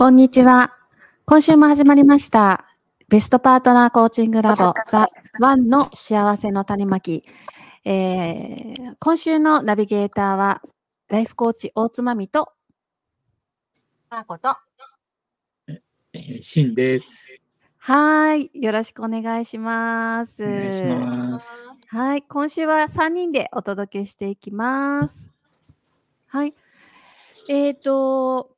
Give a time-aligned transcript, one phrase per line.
[0.00, 0.74] こんにちは。
[1.26, 2.66] 今週も始まりました。
[3.08, 5.08] ベストパートナーコーチングラボザ・
[5.40, 7.24] ワンの幸せの種まき。
[7.84, 10.62] えー、今週のナビゲーターは、
[11.08, 12.52] ライフコーチ大津まみと、
[14.08, 14.56] マーコと、
[15.66, 17.36] えー、シンです。
[17.78, 18.52] はい。
[18.54, 20.44] よろしくお願いします。
[20.44, 21.64] お願いします。
[21.88, 22.22] はい。
[22.22, 25.28] 今週は3人でお届けしていきます。
[26.28, 26.54] はい。
[27.48, 28.57] えっ、ー、と、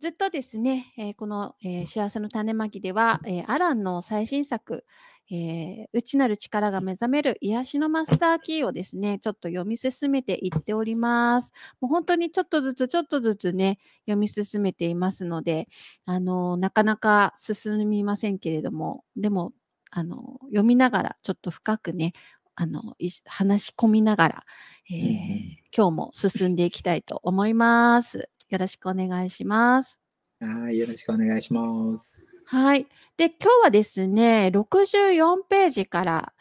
[0.00, 4.86] ずっとですね、えー、この、えー、幸せの種まきでは、えー、アランの最新作、
[5.30, 11.52] え内なる力が目覚める癒しのマスターキーをですね、ちょっと読み進めていっております。
[11.82, 15.68] もう本当にちょっとずつちょっとずつね、読み進めていますので、
[16.06, 19.52] あのなかなか進みませんけれども、でも、
[19.90, 22.14] あの読みながらちょっと深くね、
[22.54, 24.44] あの話し込みながら、
[24.90, 28.30] えー、今日も進んでいきたいと思います。
[28.50, 30.00] よろしくお願いします。
[30.40, 32.26] はい、よろしくお願いします。
[32.46, 32.86] はい。
[33.16, 36.32] で、今日はですね、64ページから、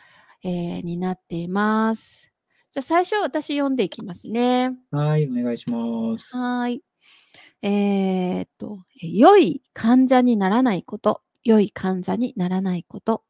[0.43, 2.31] えー、になっています。
[2.71, 4.71] じゃあ最初私読んでいきますね。
[4.91, 6.35] はい、お願いします。
[6.35, 6.81] はい。
[7.61, 13.23] えー、っと、良い患者にならないこと、良い患者にならないこと。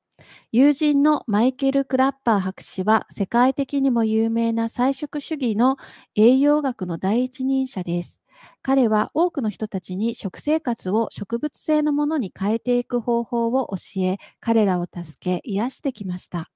[0.52, 5.78] 友人のマイケル・クラッパー博士は世界的にも有名な菜食主義の
[6.16, 8.24] 栄養学の第一人者です。
[8.62, 16.50] 彼は多くの人たちに食生活を植物性のものに変えていく方法を教え、彼らを助け、癒してきました。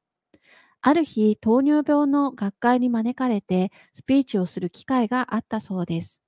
[0.81, 6.21] ある日、糖尿病の学会に招かれてスピーチをする機会があったそうです。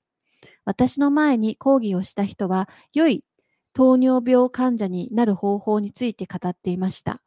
[0.66, 3.25] 私の前に講義をした人は、良い
[3.74, 7.22] 糖尿病患者になる方法について語っていました。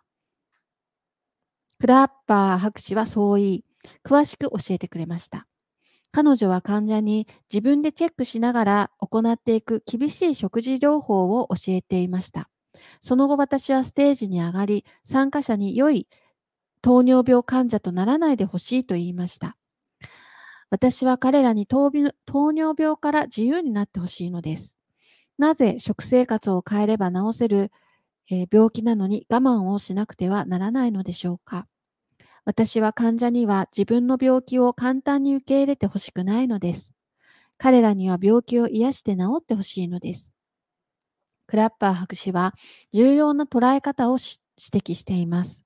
[1.81, 3.65] クラッパー博士はそう言い、
[4.05, 5.47] 詳しく教えてくれました。
[6.11, 12.49] 彼女は患者に自分でチェックしながら行っていく厳しい食事療法を教えていました。
[13.01, 16.09] その後私はステージに上がり、参加者に良い
[16.83, 19.57] 糖尿病患者とならないでほしいと言いました。
[20.71, 24.77] 私は彼らに糖尿病から自由になってほしいのです。
[25.39, 27.71] なぜ食生活を変えれば治せる、
[28.31, 31.67] えー、病気なのに我慢をしなくてはならないのでしょうか？
[32.45, 36.95] 私は患者には自分の病気を簡単に受け入れてほしくないのです。
[37.59, 40.35] 彼らには病気を癒して治ってほしいのです。
[41.47, 42.55] クラッパー博士は
[42.93, 44.39] 重要な捉え方を指
[44.93, 45.65] 摘しています。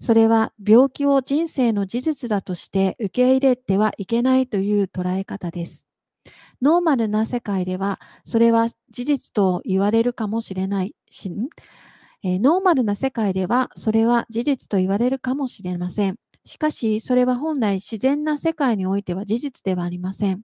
[0.00, 5.88] それは病気を人生の事実だとして受け入れてはいけないという捉え方です。
[6.60, 11.32] ノーマルな世界ではそれは事実と言われるかもしれないし、
[12.24, 16.16] えー、ノーマルな世界ではそれは事実と言われるかもしれません。
[16.44, 20.42] しかし、それは本来自然な世界においては事実ではありません。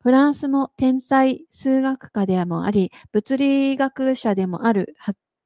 [0.00, 4.96] フランスの天才数学家でもあり、物理学者でもある、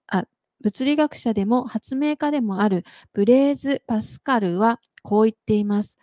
[0.07, 0.25] あ
[0.63, 5.99] 物理学者でも発明家でもあるブレーズ・パスカルはこう言っています。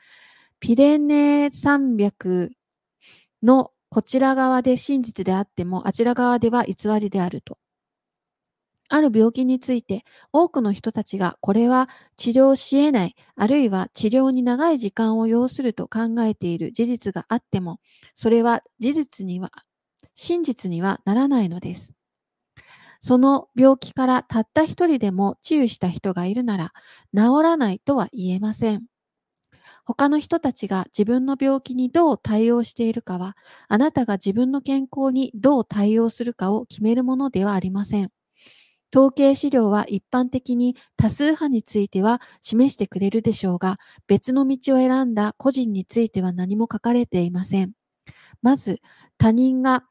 [0.59, 2.51] ピレネー山脈
[3.41, 7.57] のこちら側で真実であっても、あちら側では偽りであると。
[8.93, 17.79] ある病気について多くの人たちがこれは治療し得ない、あるいは治療に長い時間を要すると考えている事実があっても、
[18.13, 19.51] それは事実には、
[20.15, 21.93] 真実にはならないのです。
[23.01, 26.73] その病気からたった一人でも治癒した人がいるなら、
[27.15, 28.85] 治らないとは言えません。
[29.85, 33.35] 他の人たちが自分の病気にどう対応しているかは、
[33.67, 38.11] あなたが自分の健康にどう対応するかを決めるものではありません。
[38.93, 47.73] 統計資料は一般的に多数派については示してくれるでしょうが、別の道を選んだ個人については何も書かれていません。
[48.41, 48.81] まず、
[49.17, 49.83] 他人が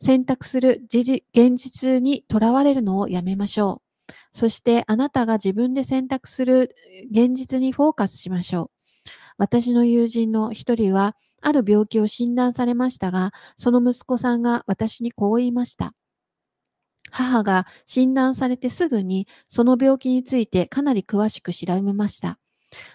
[0.00, 4.12] 選択する現実にとらわれるのをやめましょう。
[4.32, 6.74] そしてあなたが自分で選択する
[7.10, 8.70] 現実にフォーカスしましょう。
[9.38, 15.94] 私の友人の一人は、ある病気を診断されましたが、その息子さんが私にこう言いました。
[17.10, 22.38] 母が診断されてすぐにその病気についてかなり詳しく調べました。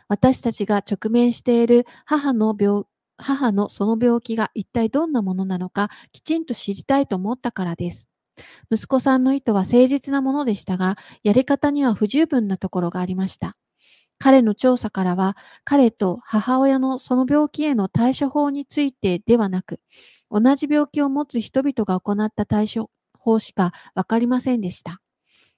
[0.08, 2.84] 私たちが直面している母の病
[3.18, 8.08] 母のその病気が一体どんなものなのかきちんと知りたいと思ったからです。
[8.72, 13.56] 息子さんの意図は誠実なものでしたが、やり方には不十分なところがありました。
[14.20, 19.80] 彼の調査からは、彼と母親のその病気への対処法についてではなく、
[20.32, 22.90] 同じ病気を持つ人々が行った対処
[23.24, 25.02] 法しかわかりませんでした。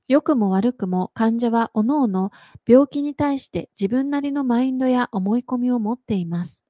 [0.07, 2.31] 良くも悪くも患者は各々
[2.67, 6.65] 病気に対して自分なりのマインドや思い込みを持っています。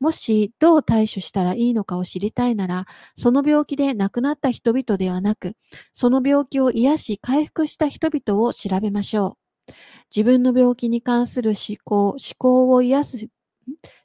[0.00, 2.86] もしどう対処したらいいのかを知りたいなら、
[3.16, 5.54] その病気で亡くなった人々ではなく、
[5.92, 9.38] その病気を癒し回復した人々を調べましょ
[9.68, 9.72] う。
[10.14, 13.28] 自分の病気に関する思考、思考を癒す、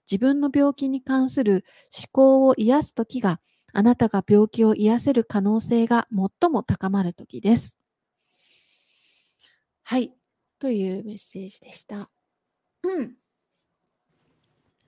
[0.10, 3.42] 自分の病気に関する思考を癒すときが、
[3.74, 7.78] あなたが病気を癒せる可能性が最も高まるときです。
[9.84, 10.14] はい。
[10.60, 12.10] というメッセージでした。
[12.84, 13.14] うん。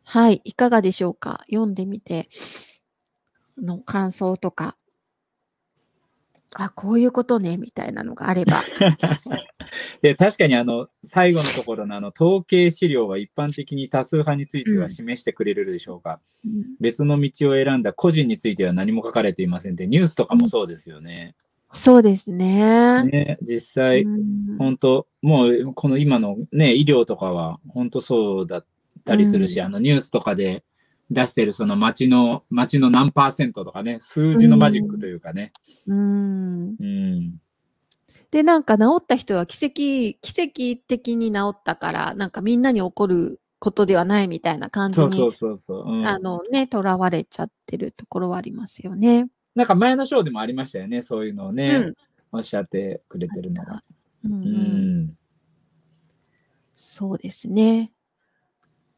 [0.04, 0.42] はい。
[0.44, 1.44] いかがでしょうか？
[1.50, 2.28] 読んでみて
[3.57, 4.75] の感想とか、
[6.53, 8.62] あ、こういうことね、みたいなのがあれば。
[10.01, 21.36] で確かにあの最後のところのあの統計資料は一般的に多数派については示してくれるでしょうか、うん別の道を選んだ個人については何も書かれていませんってニュースとかもそうですよね。
[21.69, 23.03] そうですね。
[23.03, 28.65] ね実際、うん本当もうこの今のね医療とかは本当そうだっ
[29.06, 30.63] たりするし、うんあのニュースとかで
[31.12, 35.54] 出してるその街の街の何パーセントとかね数字のマジックというかね、
[35.88, 36.75] うん。
[36.80, 37.42] うん
[38.31, 39.74] で、なんか治った人は奇跡、
[40.22, 49.28] 奇跡的に治ったから、なんかみんなに起こることではないみたいな感じに、そうそうそうそう、うんあのね、囚われちゃってるところはありますよね。
[49.54, 51.94] なんか前の章でもありましたよねそういうのをね、うん
[52.34, 53.84] おっしゃってくれてるのが。
[54.24, 55.18] うんうんうん
[56.84, 57.92] そうですね。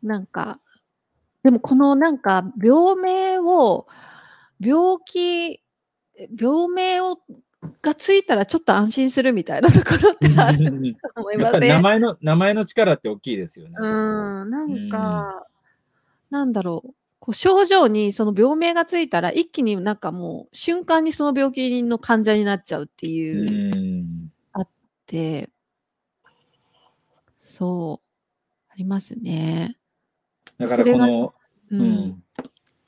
[0.01, 0.62] なんか、
[1.43, 3.87] でもこのなんか病名を、
[4.59, 5.61] 病気、
[6.39, 7.19] 病名を
[7.81, 10.73] がついたらちょっと安心するみたいなところってあると
[11.15, 13.75] 思いやっぱりません名前の名前の力って大きいですよね。
[13.77, 15.47] うん、なんか、
[16.29, 16.89] なんだろう。
[17.19, 24.33] こう症状にその病名がついたら一気になんかもう瞬間にその病気の患者になっちゃうっていうう、ん。
[25.07, 25.49] で、
[27.37, 29.77] そう、ありますね。
[30.57, 31.33] だからこの、
[31.71, 31.75] う。
[31.75, 32.23] うんん、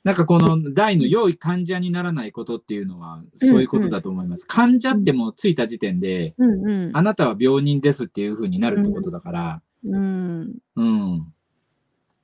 [0.03, 4.45] なんかこの大の良い患者にならないことっていうのはそういうことだと思います。
[4.45, 6.91] 患者ってもうついた時点で、うんうん。
[6.93, 10.55] あなたは病人ですっていうふうになるってことだから、うん。
[10.75, 11.33] うん。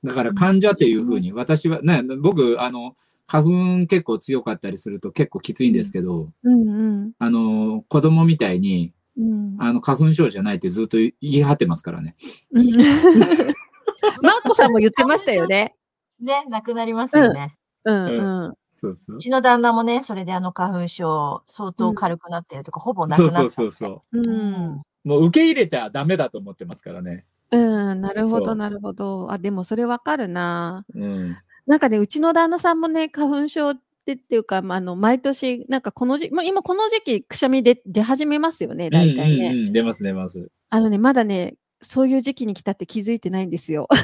[0.04, 2.96] だから患者っていうふうに、私は、ね、僕、あの、
[3.26, 7.12] 花粉結構強かったりすると結構きついんですけど、うんうん。
[7.18, 9.56] あの、子供みたいに、うん。
[9.58, 12.14] あの、花粉症じゃないってずっと言い張ってますからね。
[14.02, 15.76] う んマーコさんも言ってましたよね。
[16.20, 17.56] ね、なくなりますよね。
[17.84, 18.54] うんうん。
[18.70, 19.18] そうそうう。
[19.18, 23.70] ちの旦那もね、それであの花粉症、相当軽くなってるとか、ほぼなそうそうくなったって。
[23.70, 24.18] そうそう。
[24.18, 24.82] うん。
[25.04, 27.24] もう受け入れちゃダメだと思ってますからね。
[27.50, 27.56] う
[27.94, 29.30] ん、なるほそうど、なるほど。
[29.30, 30.84] あ、でもそれわかるな。
[30.94, 31.36] うん。
[31.66, 39.48] なんかね、うちの旦那さんもね、花粉症ってっていうか、まあ、あの毎年、なんかこの時期、まあ、今この時期、くしゃみで出始めますよね、大体ね。
[39.48, 40.48] うんうんうん、出ます出ます。
[40.70, 43.88] あのね、まだね、そういう時期に来たって気づいてないんですよ。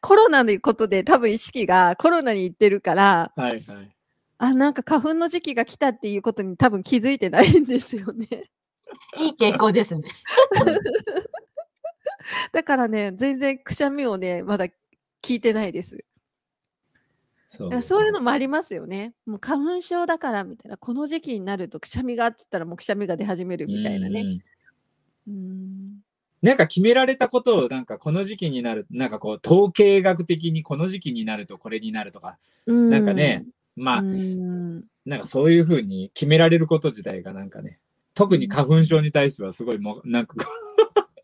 [0.00, 3.96] コロナのことで多分意識がコロナに行ってるから、はいはい。
[4.38, 8.26] あ、なんか花粉の時期が来たっていうことに多分気づいてないんですよね。
[9.16, 10.02] いい傾向ですね。
[12.52, 14.66] だからね、全然くしゃみをね、まだ
[15.22, 16.04] 聞いてないです。
[17.48, 19.14] そだからそういうのもありますよね。
[19.26, 24.40] もう花粉症だからみたいな、この時期になるとくしゃみがって言ったらもうくしゃみが出始めるみたいなね。
[25.28, 26.00] うん
[26.42, 37.78] なんか決められたことをなんかこの時期になるなんかこう統計学的にこの時期になるとこれになるとかなんかね、まあ、うんなんかそういうふうに決められること自体がなんかね
[38.12, 40.54] 特に花粉症に対してはすごいもうなんかこう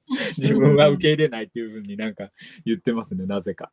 [0.40, 2.30] 自分は受け入れないっていうふうになんか
[2.64, 3.70] 言ってますねなぜか。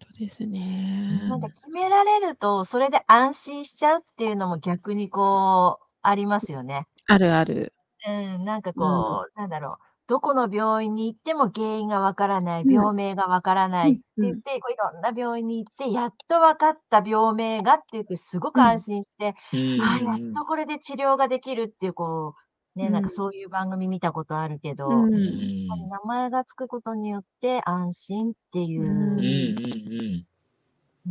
[0.00, 1.26] そうですね。
[1.28, 6.86] なんか決められると、それで安心しちゃうっていうのも逆にこう、ありますよね。
[7.06, 7.72] あるある。
[8.06, 9.84] うん、なんかこう、なんだろう。
[10.06, 12.72] どこの病院に行っても原因がわからない、うん。
[12.72, 22.34] 病名がわからないってうん言って、こういろんな病院に行って、やっと分かった病名がって言って、すごく安心して、うんああ、やっとこれで治療ができるっていう、こ
[22.76, 23.02] う、ね、なんうん。
[23.02, 28.84] かそういう番組見たことあるけど、うんうんやっぱり名前がつくことによって安心っていう。
[28.84, 29.18] うん。
[29.18, 29.20] う。
[29.20, 30.16] んうんうん。
[30.16, 30.37] ね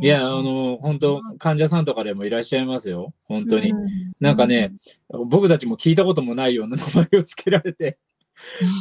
[0.00, 3.12] いやあの本当患者さんとかでもいらっしゃいますよ。
[3.24, 3.72] 本当に。
[3.72, 3.88] うん。
[4.20, 4.72] なんかね、
[5.26, 7.98] 僕たちも聞いたこともないような名前をつけられて、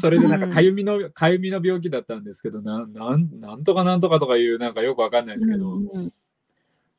[0.02, 0.52] それでなんかうん。
[0.52, 5.90] かゆみの、かゆみの病気だったんですけど、なん、なん、とかなんとかとかいう、なんかよくわかんないですけど、うん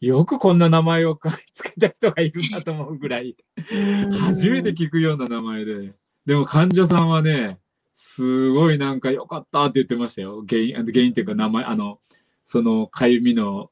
[0.00, 4.12] よくこんな名前をかつけた人がいるなと思うぐらい、うん。
[4.12, 5.92] 初めて聞くような名前で。
[6.24, 7.58] でも患者さんはね、
[7.94, 10.44] すごいなんか良かったって言ってましたよ。
[10.48, 11.98] 原因、あの原因っていうか名前、あの、
[12.44, 13.70] そのかゆみの、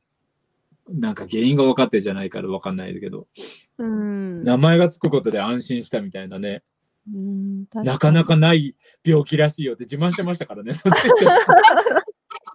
[0.88, 3.26] なんか原因が分かってるじゃないから分かんないけど、
[3.78, 6.62] うん名前がつくことで安心したみたいなね、
[7.12, 10.72] うん確なかなかない病気らしいよって自慢してましたからね、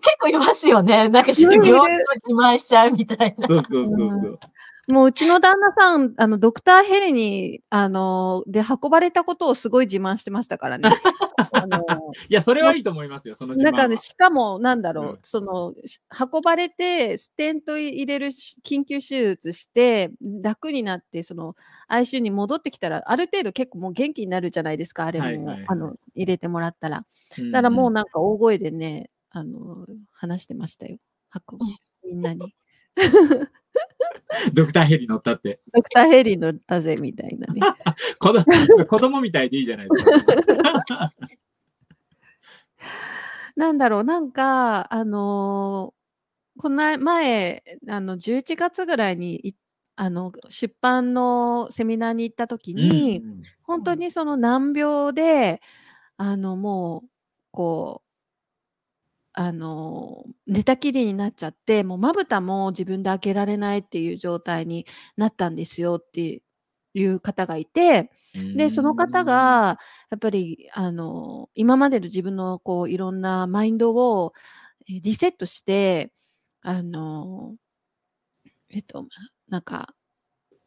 [0.01, 1.09] 結構いますよね。
[1.09, 1.99] なんか、病気を自
[2.33, 3.47] 慢しちゃうみたいな。
[3.47, 4.39] そうそうそうそう。
[4.91, 10.89] もううちの旦那さん、あの、ドクターヘリに、あの、で運ばれたことをすごい自慢してましたからね。
[11.53, 11.83] あの
[12.29, 15.99] いや、それはいいと思いますよ、その自慢はなんかね、しかも、なんだろう、うんその、し
[16.31, 21.55] 運ばれて、ステント入れるし、緊急手術して、楽になって、その、
[21.89, 27.05] ICU に戻ってきたら、ある程度結構もう元気になるじゃないですか、あれも、はいはいはいあの、入れてもらったら。
[27.37, 30.97] うんだからもうなんか大声でね、あの、話してましたよ。
[31.49, 31.65] 運ぶ
[32.03, 32.53] みんなに。
[34.53, 35.61] ドクターヘリ乗ったって。
[35.73, 37.61] ドクターヘリ乗ったぜ、みたいなね。
[38.19, 38.45] 子供
[38.87, 41.13] 子供みたいでいいじゃないですか。
[43.55, 46.01] なんだろう、なんか、あのー
[46.57, 49.55] この前、あの、11月ぐらいにい、
[49.95, 55.61] あの、出版のセミナーに行った時に、うん本当にその難病で、
[56.17, 57.09] あの、もう、
[57.51, 58.10] こう、
[59.33, 64.85] あの、寝たきりになっちゃって、もうまぶたも自分で開けられないっていう状態に
[65.17, 66.41] なったんですよって
[66.93, 68.11] いう方がいて、
[68.55, 69.77] で、その方、が、
[70.09, 74.33] やっぱり、あの、今までの自分の、こう、いろんなマインドを
[74.89, 76.11] えーリセットして、
[76.61, 77.55] あの、
[78.69, 79.05] えっと、
[79.49, 79.93] なんか、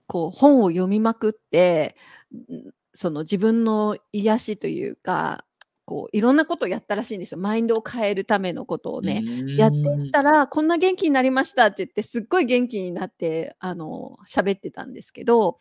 [0.06, 1.97] こう、本を読みまくって、
[2.35, 5.44] んその自分の癒しというか、
[5.85, 7.38] こう、いろんなことをやったらしいんですよ。
[7.38, 9.23] マインドを変えるためのことをね。
[9.59, 15.59] やっていったら、こんな元気になりましたって言って、すっごい元気になって、あの、喋ってたんですけど、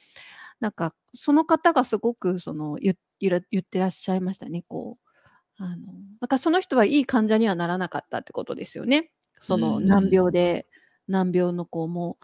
[0.60, 5.64] なんか、その方がすごく、その、言言ら言ってらっしゃいましたね、こう。
[5.64, 9.12] あの、なんかその人はいい患者にはならなかったってことですよね。
[9.40, 10.68] そのうん難病で、
[11.08, 12.18] 難病の子も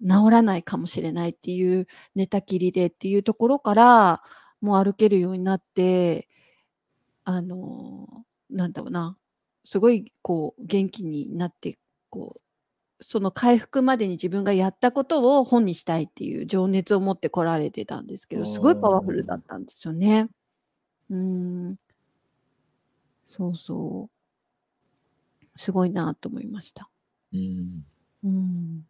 [0.00, 4.22] 治らないかもしれないっていう寝たきりでっていうところから、
[4.60, 6.28] もう歩けるようになって、
[7.32, 9.16] あの、なんだろうな、
[9.64, 11.78] すごいこう元気になって、
[12.10, 20.28] こう、その回復までに自分がやったことを本にしたいっていう情熱を持って来られてたんですけど、すごいパワフルだったんですよね。
[21.08, 21.78] うーん。
[23.24, 25.58] そうそう。
[25.58, 26.90] すごいなと思いました。
[27.32, 27.84] うん
[28.24, 28.86] うん。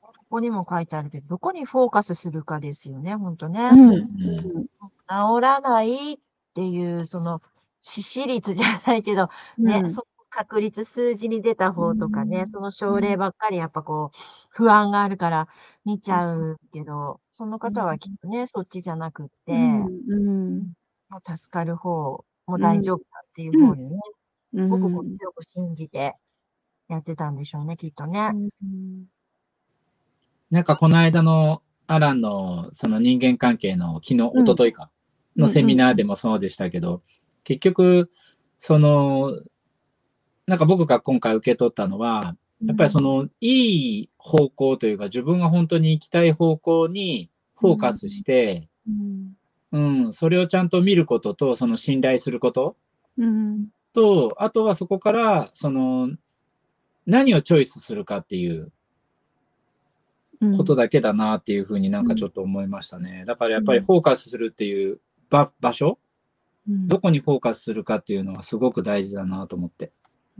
[0.00, 3.68] ここにも書いてあるけど、どこにフォーカスするかですよね、本当ね。
[3.72, 3.92] うん。
[3.94, 4.66] うん
[5.08, 6.18] 治らないっ
[6.54, 7.40] ていう、その、
[7.82, 9.28] 致死率じゃないけど、
[9.58, 9.92] ね、うん。
[9.92, 12.46] その確率数字に出た方とかね、うん。
[12.46, 14.16] その症例ばっかりやっぱこう、
[14.50, 15.48] 不安があるから
[15.84, 19.84] 見ちゃうけど、その方はきっとね、そっちじゃなくって、うん。
[19.84, 20.72] うん。
[21.10, 23.98] もう助かる方も大丈夫だっていう方にね、
[24.54, 24.68] うん。
[24.70, 26.14] 僕も強く信じて
[26.88, 28.30] やってたんでしょうね、きっとね。
[28.62, 29.04] うん。
[30.50, 34.44] なんかこの間のアランのその人間関係の昨日、うん。
[34.44, 34.90] 一昨日か
[35.36, 37.02] のセミナーでもそうでしたけど、
[37.44, 38.10] 結局、
[38.58, 39.40] その、
[40.46, 49.32] なんか僕が今回受け取ったのは、やっぱりそのいい方向というか自分が本当に行きたい方向にフォーカスして、うん。
[49.72, 52.76] うん、それをちゃんと見ることと、その信頼すること
[53.16, 53.68] うん。
[53.92, 56.10] と、あとはそこから、その、
[57.06, 58.70] 何をチョイスするかっていう
[60.40, 60.56] うん。
[60.56, 63.24] ことだけだなっていうふうになんかちょっと思いましたね。
[63.26, 65.00] だからやっぱりフォーカスするっていう
[65.32, 65.98] 場場所、
[66.68, 69.90] うんどこにフォーカスするかっていうのはすごく大事だなと思って。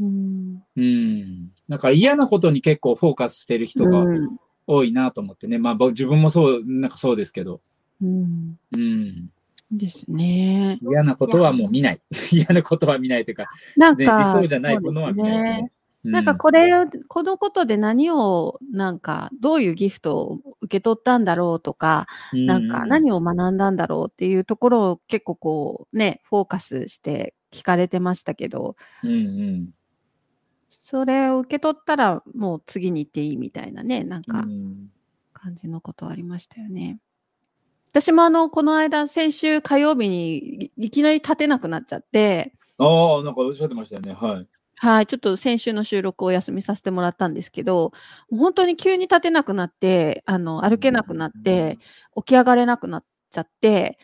[0.00, 1.48] うんうん。
[1.68, 5.58] だから嫌なことに結構フォーカスしてる人がうん多いなと思ってね。
[5.58, 7.60] まあ僕自分もそう、なんかそうですけど。
[8.00, 9.30] うんうん。
[9.72, 10.78] ですね。
[10.82, 12.00] 嫌なことはもう見ない。
[12.30, 15.72] 嫌なことは見ないというか、ね、なんか、理想じゃないものは見ない、ね。
[16.04, 29.70] なんかこれを、このことで何を、なんか、どういうギフトを受け取ったんだろうとか、うん、なんか何を学んだんだろうっていうところを結構こうね、フォーカスして聞かれてましたけど、うんうん
[30.74, 34.88] それを受け取ったらもう次に行っていいみたいなね、なんうかん
[35.32, 36.98] 感じのことありましたよね。
[37.90, 44.14] 私もあの、この間、先週火曜日にいいきなり立てなくなっちゃって、ああ、なんかおっしゃってましたよね。
[44.14, 44.48] はい。
[44.82, 47.92] はい、ちょっと先週の収録をお休みさせてもらったんですけど、
[48.30, 51.78] もう本当に急に立てなくなって、あの、歩けなくなって、
[52.16, 53.96] 起き上がれなくなっちゃって、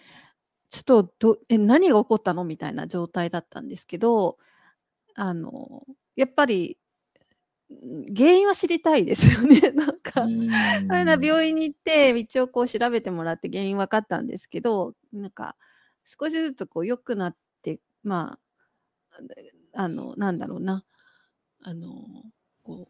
[0.71, 2.45] ちょっとどえ何が起こったの？
[2.45, 4.39] みたいな状態だったんですけど
[5.15, 5.85] あの
[6.17, 6.79] やっぱり
[7.73, 9.61] ん原因は知りたいですよね。
[9.73, 10.23] なんか。
[10.89, 15.57] それな病院に行って一応こう調べてもらって原因分かったんですけどなんか
[16.05, 18.39] 少しずつこう良くなってま
[19.11, 19.19] あ
[19.75, 20.85] あのなんだろうな。
[21.65, 21.89] あの
[22.63, 22.89] こう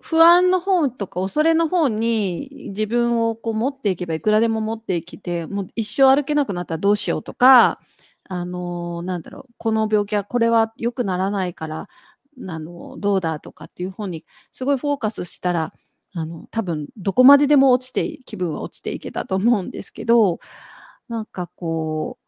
[0.00, 7.80] 不安の方とか恐れの方に自分をこう持っていけばいくらでも持ってきてもう一生歩けなくなったらどうしようとか
[8.28, 11.88] あのなんだろうこの病気はこれは良くならないから
[12.48, 15.72] あのどうだとかっていう方にすごいフォーカスしたら
[16.12, 20.38] あの多分どこまででも落ちて気分は落ちていけたと思うんですけど
[21.08, 22.18] なんかこ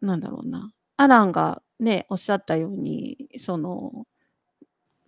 [0.00, 0.72] うなんだろうな。
[0.98, 4.06] アランがねおっしゃったようにその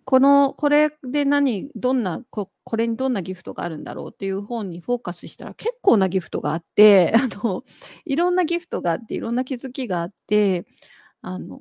[0.09, 7.63] このこれで何どんなここれにどんなギフトがあるんだろうっていう本にフォーカスしたら結構なギフトがあって あの
[8.05, 10.65] いろんなギフトがあっていろんな気づきがあって
[11.21, 11.59] あの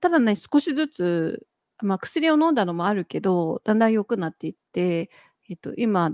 [0.00, 1.46] ただね少しずつ、
[1.80, 5.08] まあ、薬を飲んだのもあるけどだんだん良くなっていって、
[5.48, 6.10] えっと、今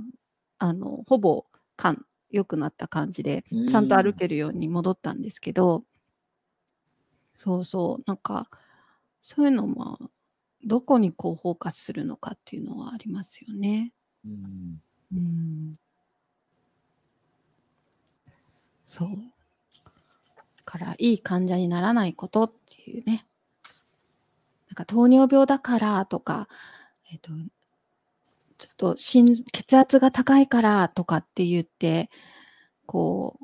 [0.59, 5.85] あのほぼかん良くなった感じでちゃんと歩けるように戻ったんですけど
[7.35, 8.49] そうそうなんか
[9.23, 9.99] そういうのも
[10.65, 13.93] どこにこうフォーカスするのかっていうのはありますよね。
[14.25, 14.81] うん
[15.13, 15.77] うん。
[18.85, 19.09] そう。
[20.65, 23.27] からいい患者にならないことっていうね。
[24.69, 26.49] なんか糖尿病だからとか、
[27.13, 27.31] えっ、と、
[28.59, 32.11] ちょっと心血圧が高いからとかって言って、
[32.87, 33.39] こ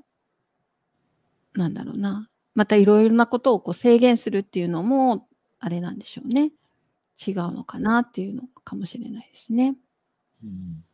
[1.55, 2.29] う、なんだろうな。
[2.55, 5.29] またいろいろなことをこう制限するっていうのも、
[5.61, 6.53] あれなんでしょうね。
[7.27, 9.77] 違うのかなっていうのかもしれないですね。
[10.45, 10.85] うん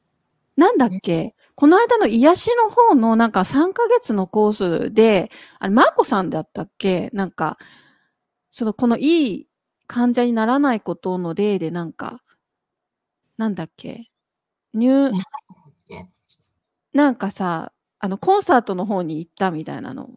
[0.57, 1.35] なんだっけ？
[1.57, 4.53] この間の癒しの方のなんか3ヶ月のコー
[4.89, 7.11] スで、あれ、マーコさんだったっけ？
[7.15, 7.59] なんか、
[8.51, 9.49] その、このいい
[9.89, 12.23] 患者にならないことの例でなんか、
[13.39, 14.11] なんだっけ？
[14.75, 15.13] 入、
[15.89, 16.07] け
[16.95, 20.11] なんかさ、あの、コンサートの方に行ったみたいなの。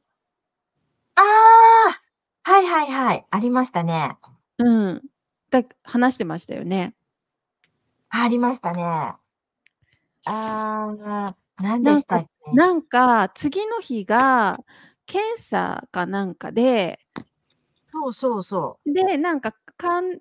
[1.21, 1.99] あ
[2.45, 3.25] あはいはいはい。
[3.29, 4.17] ありましたね。
[4.57, 5.01] うん。
[5.49, 6.95] だ話してましたよね。
[8.09, 8.83] ありましたね。
[8.83, 9.17] あ
[10.25, 12.51] あ、何でしたっけ？
[12.55, 14.59] なんか、次の日が、
[15.05, 16.99] 検査かなんかで、
[17.91, 20.19] そうそうそで、なんか、かん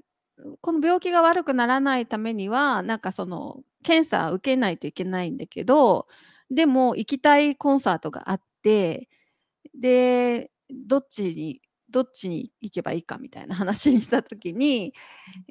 [0.60, 6.08] この病気が悪くならないためには、なんかその、検査を受けないといけないんだけど、
[6.50, 9.08] でも行きたいコンサートがあって、
[9.74, 14.94] で、どっちにどっちに行けばいいかみたいな話にした時に、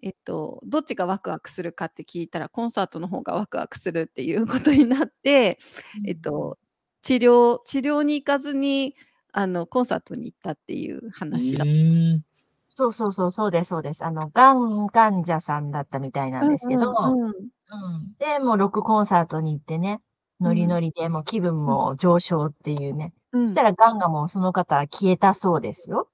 [0.03, 5.58] えっと、どっちがワクワクするかって聞いたら、コンサートの方がワクワクするっていうことになって、
[6.06, 6.10] う。
[6.10, 6.58] えっと、
[7.01, 8.95] 治療治療に行かずに、
[9.32, 12.21] あの、コンサートに行ったっていう話だうん
[12.69, 14.03] そうそうそう、そうです、そうです。
[14.03, 20.01] あの、がん患者さんだったみたいなんですけど、うんうんうんうんで、もうロックコンサートに行ってね、
[20.39, 23.13] ノリノリでもう気分も上昇っていうね。
[23.33, 26.09] うんそしたらがんがもうその方は消えたそうですよ。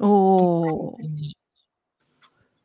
[0.00, 1.36] おーに。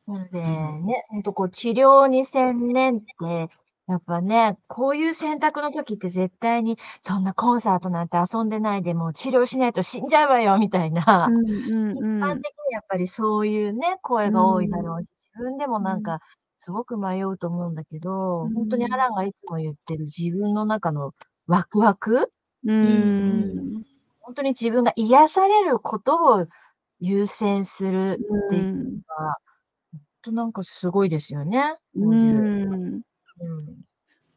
[0.08, 3.50] なのでね、ほんとこう治療に専念って、
[3.88, 11.28] やっぱね、こういう選択の時って絶対に、そんなコンサートなんて遊んでないでもう治療しないと死んじゃうわよ、みたいな。
[11.30, 16.20] うんうんうん一般的にやっぱりそういうね、声が多いだろうし、自分でもなんか、
[16.60, 21.14] すごく迷うと思うんだけど、うん本当にアランがいつも言ってる自分の中の
[21.48, 22.32] ワクワク
[22.66, 23.84] うん
[24.20, 26.46] 本当に自分が癒されることを
[27.00, 29.38] 優先するってういうのんが、
[29.92, 31.76] 本当なんかすごいですよね。
[31.96, 32.16] こう。
[32.16, 33.02] んうん。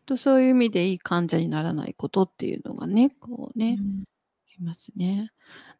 [0.07, 4.05] とそういう意味でいい患者にならないことっていうのがね、こうね、うん
[4.59, 5.31] いますね。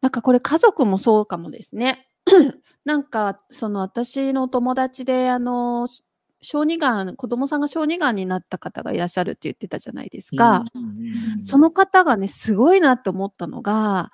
[0.01, 2.07] なんかこれ家族もそうかもですね。
[2.85, 6.03] なんかその私のお友達であのし
[6.43, 10.65] 小児がん子供さんが小児がんになった方がいらっしゃるって言ってたじゃないですか。
[10.75, 14.11] うんその方がねすごいなって思ったのが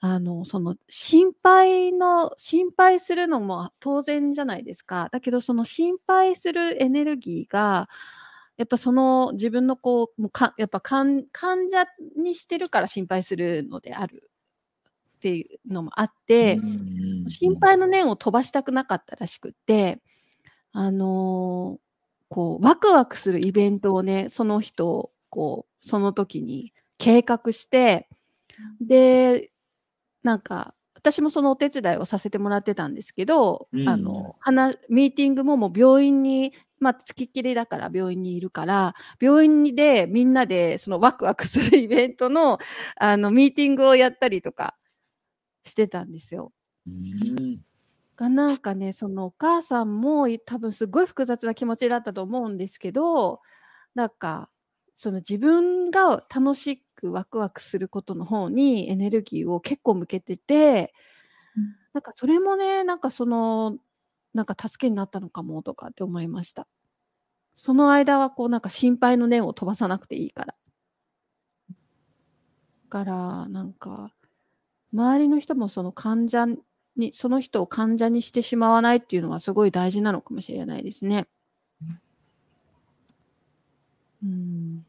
[0.00, 5.08] あのその心配の心配するのも当然じゃないですか。
[5.12, 7.88] だけどその心配するエネルギーが
[8.56, 11.86] やっぱその自分のこうもうかやっぱ患患者
[12.16, 14.30] にしてるから心配するのである
[15.16, 16.66] っていうのもあって、う
[17.24, 20.00] ん心配の念を飛ばしたくなかったらしくって、
[20.78, 21.86] あのー
[22.28, 28.08] こうワクワクするイベントをねその人こうその時に計画して
[28.80, 29.52] で
[30.24, 42.58] なんか私もそのお手伝いをさせてもらってたんですけど、うんあの話ミーティングももう病院にまあ付きっきりだから病院にいるから病院でみんなでそのワクワクするイベントの
[42.96, 44.76] あのミーティングをやったりとか
[45.64, 46.52] してたんですよ。
[46.86, 47.65] うん。
[48.16, 53.40] がなんかねそのお母さんもい多分すごい複雑な気持ちだったと思うんですけど
[53.94, 54.50] なんか
[54.94, 60.94] その自分が楽しくワクワクすることの方にエネルギーを結構向けてて、
[61.56, 63.78] うんなんかそれもねなんかその
[64.34, 66.68] なんか助けになったのかもとかって思いました。
[67.54, 70.54] その間はこうなんか心配の念を飛ばさなくていいから。
[71.70, 71.74] だ
[72.90, 74.12] からなんか
[74.92, 76.46] 周りの人もその患者
[76.96, 81.26] にその人を患者にしてしまわないっていうのはすごい大事なのかもしれないですね。
[84.24, 84.84] うん。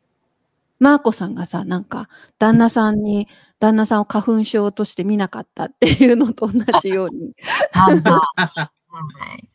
[0.79, 3.27] マーコさんがさなんか旦那さんに
[3.59, 7.33] 旦那さんを花粉症として見なかったっていうのと同じように。
[7.71, 9.49] はい。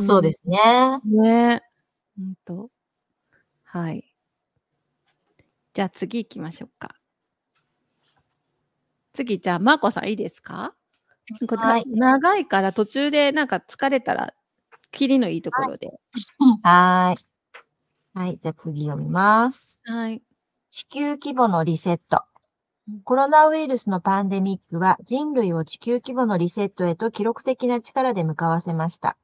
[0.00, 0.58] そうですね。
[1.04, 1.62] ね。
[2.16, 2.70] ほんと。
[3.64, 4.14] はい。
[5.74, 6.94] じゃあ次行きましょうか。
[9.14, 10.74] 次、じゃあ、マーコさんいいですか？
[11.56, 14.34] はい長いから途中でなんか疲れたら、
[14.90, 15.92] 切りのいいところで。
[16.62, 17.26] はーい。
[18.14, 18.38] はい。
[18.42, 19.80] じゃあ次読みます。
[19.84, 20.22] はい。
[20.70, 22.24] 地球規模のリセット
[22.88, 23.02] うん。
[23.02, 29.16] コロナウイルスのパンデミックは人類を地球規模のリセットへと記録的な力で向かわせました。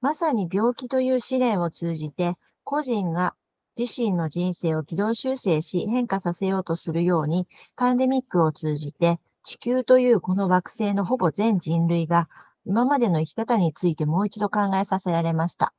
[0.00, 3.34] まさに病気という試練を通じて、個人が
[3.76, 12.30] 自身の人生を軌道修正し変化させようとするように、パンデミックを通じて、地球というこの惑星のほぼ全人類が、
[12.64, 15.74] 今までの生き方についてもう一度考えさせられました。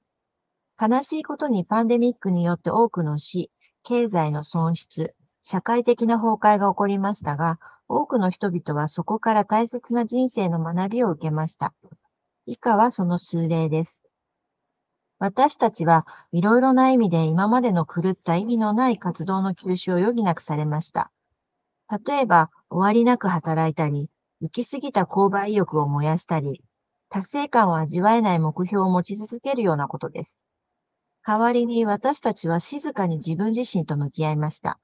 [0.80, 3.49] 悲しいことにパンデミックによって多くの死、
[3.82, 11.73] 経済の損失、社会的な崩壊が起こりましたが、多くの人々はそこから大切な人生の学びを受けました。
[12.45, 14.04] 以下はその数例です。
[15.17, 21.10] 私たちはいろいろな意味で今までの狂った意味のない活動の休止を余儀なくされました。
[22.08, 24.10] 例えば、終わりなく働いたり、
[24.42, 26.62] 行き過ぎた購買意欲を燃やしたり、
[27.08, 30.38] 達成感を味わえない目標を持ち続けるようなことです。
[31.26, 34.78] 代わりに私たちは静かに自分自身と向き合いました。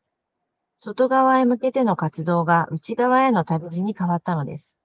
[0.78, 4.78] 外側へ向けての活動が内側への旅路に変わったのです。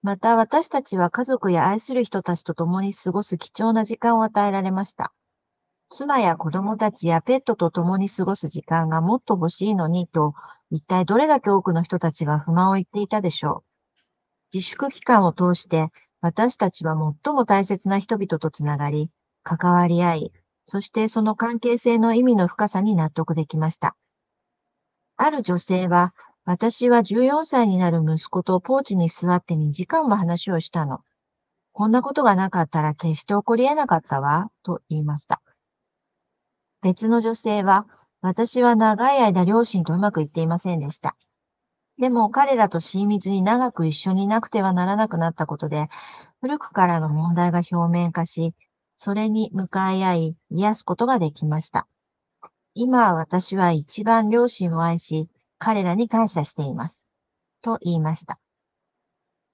[0.00, 5.12] また私たちは家族や愛する人たちと共に過ごす貴重な時間を与えられました。
[5.90, 10.34] 妻や子供たちやペットと共に過ごす時間がもっと欲しいのにと、
[10.74, 13.64] 一体どれだけ多くの人たちが不満を言っていたでしょう？
[14.52, 19.08] 自粛期間を通して私たちは最も大切な人々とつながり、
[19.44, 20.32] 関わり合い、
[20.64, 23.94] そしてその関係性の意味の深さに納得できました。
[25.16, 26.12] ある女性は、
[26.44, 31.02] 私は14歳になる息子とポーチに座って2時間も話をしたの。
[31.72, 35.40] こんなことがなかったら決して起こり得なかったわ、と言いました。
[36.82, 37.86] 別の女性は、
[38.26, 41.14] 私は長い間両親とうまくいっていませんでした。
[41.98, 45.90] でも彼らと親密に長く一緒にいなくてはならなくなったことで、
[46.40, 48.54] 古くからの問題が表面化し、
[48.96, 51.86] それに向かい合い、癒すことができました。
[52.72, 57.06] 今私は一番両親を愛し、彼らに感謝しています。
[57.60, 58.38] と言いました。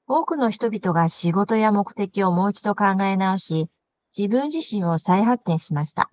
[0.06, 3.68] 多くの人々が仕事や目的をもう一度考え直し、
[4.16, 6.08] 自分自身を再発見しました。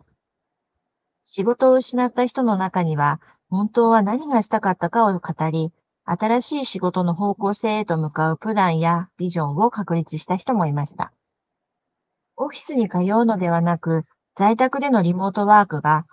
[1.29, 5.73] 仕事を失った人の中には、本当は何がしたかったかを語り、
[6.05, 11.11] 新しい仕事の方向性へと向かうプランやビジョンを確立した人もいました。
[12.37, 16.05] オフィスに通うのではなく、在宅でのリモートワークが、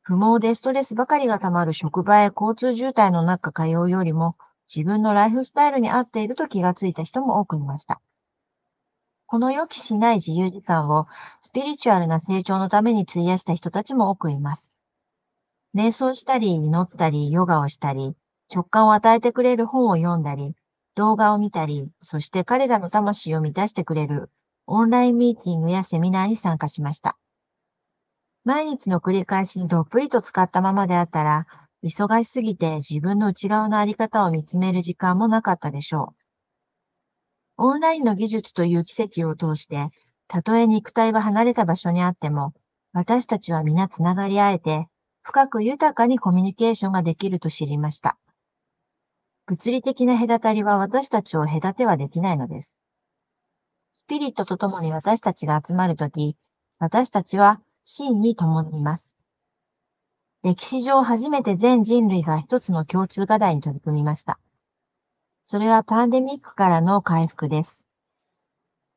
[0.00, 4.36] 不毛でストレスばかりがたまる職場へ交通渋滞の中通うよりも、
[4.74, 8.00] 自分のライフスタイルに合っていると気がついた人も多くいました。
[9.32, 11.06] この予期しない自由時間を
[11.40, 14.70] スピリチュアルな成長のために費やした人たちも多くいます。
[15.74, 18.14] 瞑想したり、祈ったり、ヨガをしたり、
[18.54, 20.54] 直感を与えてくれる本を読んだり、
[20.96, 24.30] 動画を見たり、そして彼らの魂を満たしてくれる
[24.66, 27.16] オンラインミーティングやセミナーに参加しました。
[28.44, 31.46] 毎日の繰り返しにどっぷりと使ったままであったら、
[31.82, 36.21] 忙しすぎて自分の内側のあり方を見つめる時間もなかったでしょう。
[37.56, 39.90] オンラインの技術という奇跡を通して、
[40.28, 42.54] たとえ肉体は離れた場所にあっても、
[42.92, 44.88] 私たちは皆つながり合えて、
[45.22, 48.18] 深く豊かにコミュニケーションができると知りました。
[49.46, 52.78] 物理的な隔たりは私たちを隔てはできないのです。
[53.92, 56.36] スピリットと共に私たちが集まるとき、
[56.78, 59.16] 私たちは真に共にいます。
[60.42, 64.40] 歴史上初めて全人類が一つの共通課題に取り組みました。
[65.52, 67.84] それはパンデミックからの回復です。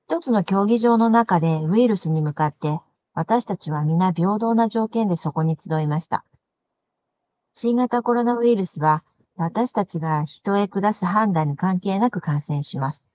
[0.07, 2.79] 一つの競技場の中でウイルスに向かって
[3.13, 6.23] 私たちは皆平等な条件でそこに集いました。
[7.51, 9.03] 新型コロナウイルスは
[9.35, 13.09] 私たちが人へ下す判断に関係なく感染します。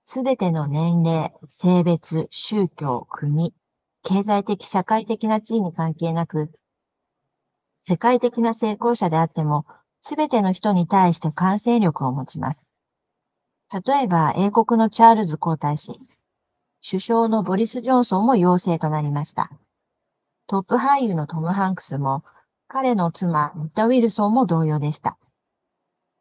[0.00, 3.52] すべての年齢、性別、宗教、国、
[4.02, 6.50] 経済的、社会的な地位に関係なく、
[7.76, 9.66] 世界的な成功者であっても、
[10.08, 12.72] すべての人に対して感染力を持ちます。
[13.72, 15.98] 例えば、英国のチャールズ皇太子、
[16.88, 19.50] 首相のボリス・ジョンソンも陽性となりました。
[20.46, 22.22] トップ俳優のトム・ハンクスも、
[22.68, 25.18] 彼の妻、ミッタ・ウィルソンも同様でした。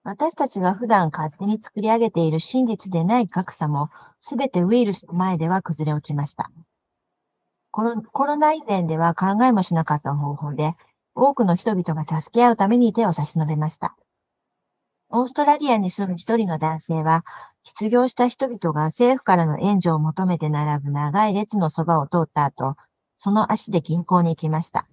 [0.03, 6.49] 私たちが普段勝手に作り上げている真実でない格差も、すべてウイルスの前では崩れ落ちました。
[7.69, 10.75] コロコロナ以前では考えもしなかった方法で、
[11.15, 13.95] 多くの人々が助け合うために手を差し伸べました。
[15.09, 17.23] オーストラリアに住む一人の男性は、
[17.63, 22.75] 失業した人々が政府からの援助を求めて並ぶ長い列のそばを通った後、
[23.15, 24.87] その足で銀行に行きました。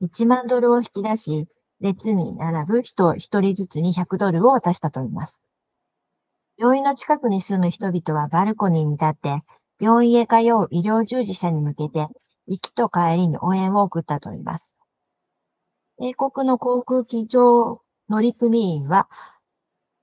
[0.00, 1.48] 1万ドルを引き出し、
[1.80, 5.42] 列に並ぶ人一人ずつに100ドルを渡したと言います。
[6.56, 9.42] 病院の近くに住む人々はバルコニーに立って、
[9.80, 12.08] 病院へ通う医療従事者に向けて、
[12.46, 14.76] 行きと帰りに応援を送ったと言います。
[16.00, 19.08] 英国の航空機上乗組員は、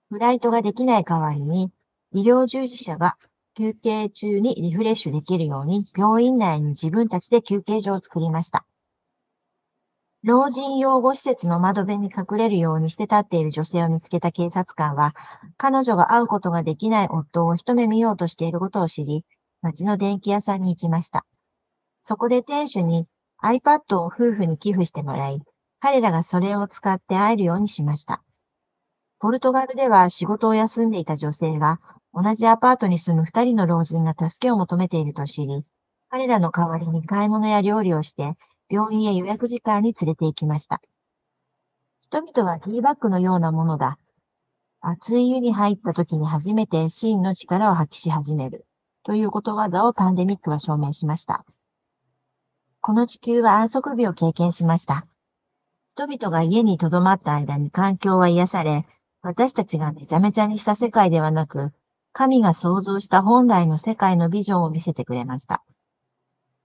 [0.10, 1.71] フライトができない代わりに、
[2.13, 3.17] 医療従事者が
[3.58, 8.65] 休憩中にリフレッシュできるように、病院内に自分たちで休憩所を作りました。
[10.23, 15.13] 老人養護施設の窓辺に隠れるようにして立っている女性を見つけた警察官は、
[15.58, 19.25] 彼女が会うことができない夫を一目見ようとしていることを知り、
[19.62, 21.25] 町の電気屋さんに行きました。
[22.01, 23.08] そこで店主に
[23.43, 25.41] iPad を夫婦に寄付してもらい、
[25.82, 28.22] 彼らがそれを使って会えるようにしました。
[29.20, 31.82] ポルトガルでは仕事を休んでいた女性が、
[32.13, 35.65] 同じアパートに住む二人の老人が助けを求めていると知り、
[36.10, 38.36] 彼らの代わりに買い物や料理をして、
[38.70, 40.82] 病院へ予約時間に連れて行きました。
[42.02, 43.98] 人々はティーバッグのようなものだ。
[44.82, 48.67] 熱い湯に入った時に初めて真の力を発揮し始める。
[49.04, 51.44] ということわざをパンデミックは証明しました。
[52.82, 55.08] この地球は安息日を経験しました。
[55.93, 58.86] 人々が家に留まった間に環境は癒され、
[59.21, 61.73] 私たちがめちゃめちゃにした世界ではなく、
[62.13, 65.65] 神が創造した本来の世界のビジョンを見せてくれました。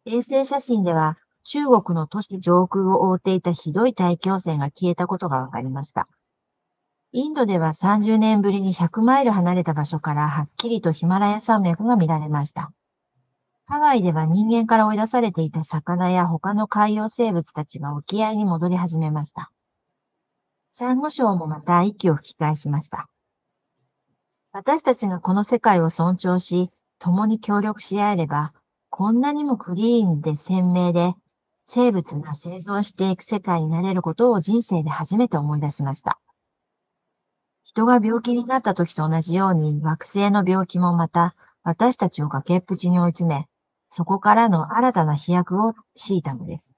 [0.04, 6.06] 衛星写真では、中国の都市上空を覆っていたひどい大気汚染が消えたことが分かりました。
[7.10, 12.70] インドでは30年ぶりに100マイル離れた場所からはっきりとヒマラヤ山脈が見られました。
[13.68, 19.50] ハワイでは人間から追い出されていた魚や他の海洋生物たちが沖合に戻り始めました。
[20.70, 23.08] サンゴ礁もまた息を吹き返しました。
[24.52, 28.54] 私たちがこの世界を尊重し、共に協力し合えれば、
[28.88, 31.16] こんなにもクリーンで鮮明で、
[31.64, 36.20] 生物が生存していく世界になれることを人生で初めて思い出しました。
[37.64, 43.48] 人が病気になった時と同じように惑星の病気もまた私たちを崖っぷちに追い詰め、
[43.88, 46.72] そこからの新たな飛躍を強いたのです。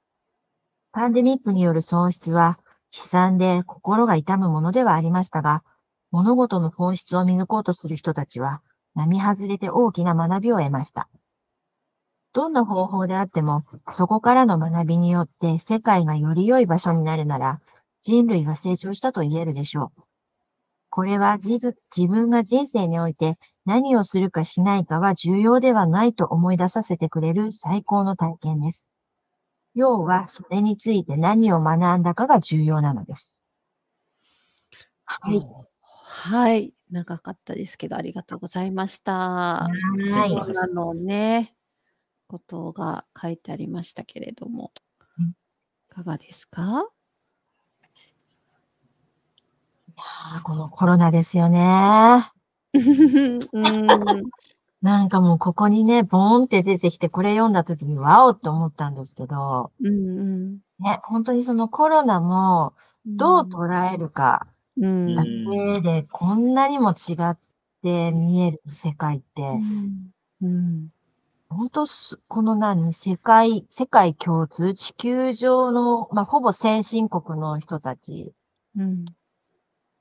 [0.92, 2.58] パンデミックによる損失は
[2.96, 5.62] 悲惨で心が痛むものではありましたが、
[6.10, 8.62] 物事の本質を見抜こうとする人たちは
[8.94, 11.08] 並外れて大きな学びを得ました。
[12.32, 17.60] どんな方法であっても、そこからの学びによって世界がより良い場所になるなら、
[18.00, 20.02] 人類は成長したと言えるでしょう。
[20.90, 28.90] これは自分自分が人生において何をするかしないかは重要ではないと思い出させてくれる最高の体験です。
[29.74, 33.42] 要は、それについて何を学んだかが重要なのです。
[35.06, 35.46] はい。
[36.04, 36.74] はい。
[36.90, 39.12] 長かったですけど、ありがとうございました。
[39.12, 39.68] は
[40.26, 41.54] いコロナのね、
[42.28, 44.72] ことが書いてありましたけれども
[45.18, 45.34] うん、
[45.90, 46.88] いかがですか？
[49.98, 52.30] あーこのコロナですよね。
[52.74, 53.38] うん。
[54.80, 62.74] なんかもうここにね、ボーンって出てきて、これ読んだ時にワオって思ったんですけど、うんね、本当にそのコロナも
[63.06, 63.16] うん。
[63.16, 67.38] どう捉えるかうんだけで、こんなにも違っ
[67.82, 69.42] て見える世界って、
[70.42, 70.90] うん。
[71.48, 78.32] 本当す、この何、世界、世界共通、地球上の、まあ、ほぼ先進国の人たち、
[78.76, 79.04] うん。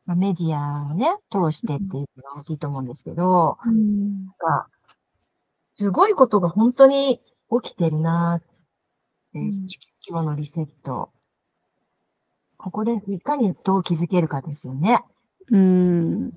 [0.07, 4.27] まあ、メディアをね、通してっていうのが大きいと思うんですけど、うん。
[4.39, 4.67] が、
[5.75, 7.21] すごいことが本当に
[7.61, 8.47] 起きてるなって、
[9.35, 11.11] うん地球規模のリセット。
[12.57, 15.03] ここでいかにどう気づけるかですよね。
[15.51, 16.25] うん。
[16.25, 16.31] うん。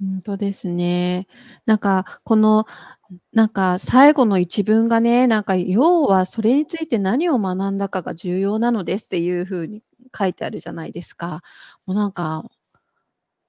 [0.00, 1.28] 本当ですね。
[1.66, 2.66] なんか、この、
[3.32, 9.82] なんか、最後の一文がね、なんか、要はそれについて何を学んだかが重要なのですっていうふうに
[10.16, 11.42] 書いてあるじゃないですか。
[11.86, 12.44] もうなんか、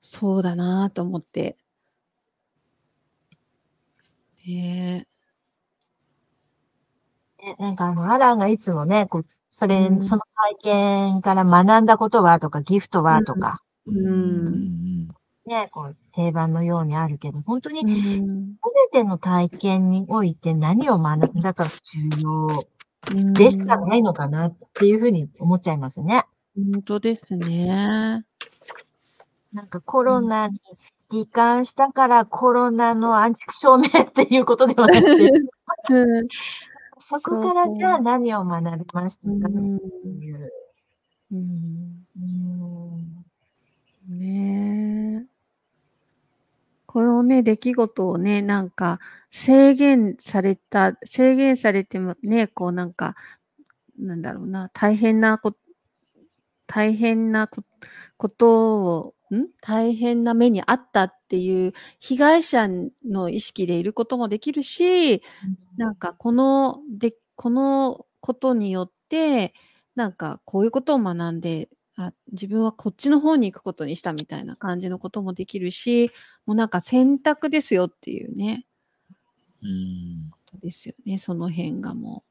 [0.02, 1.58] そうだなと思って。
[4.46, 5.06] ね
[7.42, 10.22] ねなんかあの、アランがいつもね、こう、それ、うんその
[10.62, 14.12] 体験から学んだことはとか、ギフトはとか、うんう
[14.52, 15.08] ん
[15.46, 18.18] ね、こう、定番のようにあるけど、本当にえ。
[18.18, 18.36] うんす
[18.92, 22.66] べての体験において何を学んだかが重要
[23.12, 26.26] うんでしかないのかなっていうふうに思っちゃいますね。
[26.56, 28.26] 本当ですね。
[29.52, 30.60] なんかコロナに
[31.12, 35.32] 罹患したからコロナの安畜証明っていうことではなくて、
[35.90, 36.28] うん
[37.00, 40.52] そこからじゃあ何を学びましたかってうんいう。
[41.32, 43.26] うんうん
[44.08, 45.34] ねえ。
[46.86, 49.00] このね、出来事をね、なんか
[49.32, 53.16] 制限された、制限されてもね、こうなんか、
[53.98, 55.56] なんだろうな、大変なこ、
[56.74, 57.64] 大変なこ
[58.18, 59.48] ことを、ん？
[59.62, 62.68] 大変な目にあったっていう被害者
[63.06, 65.22] の意識でいることもできるし、
[65.78, 69.54] なんかこの、で、このことによって、
[69.96, 76.12] なんかこういうことを学んで、あ、自分はこっちの方に行くことにしたみたいな感じのこともできるし、
[76.48, 78.66] もうなんか選択ですよっていうね、
[79.64, 80.32] うん。
[80.32, 82.30] ことですよね、その辺がもう。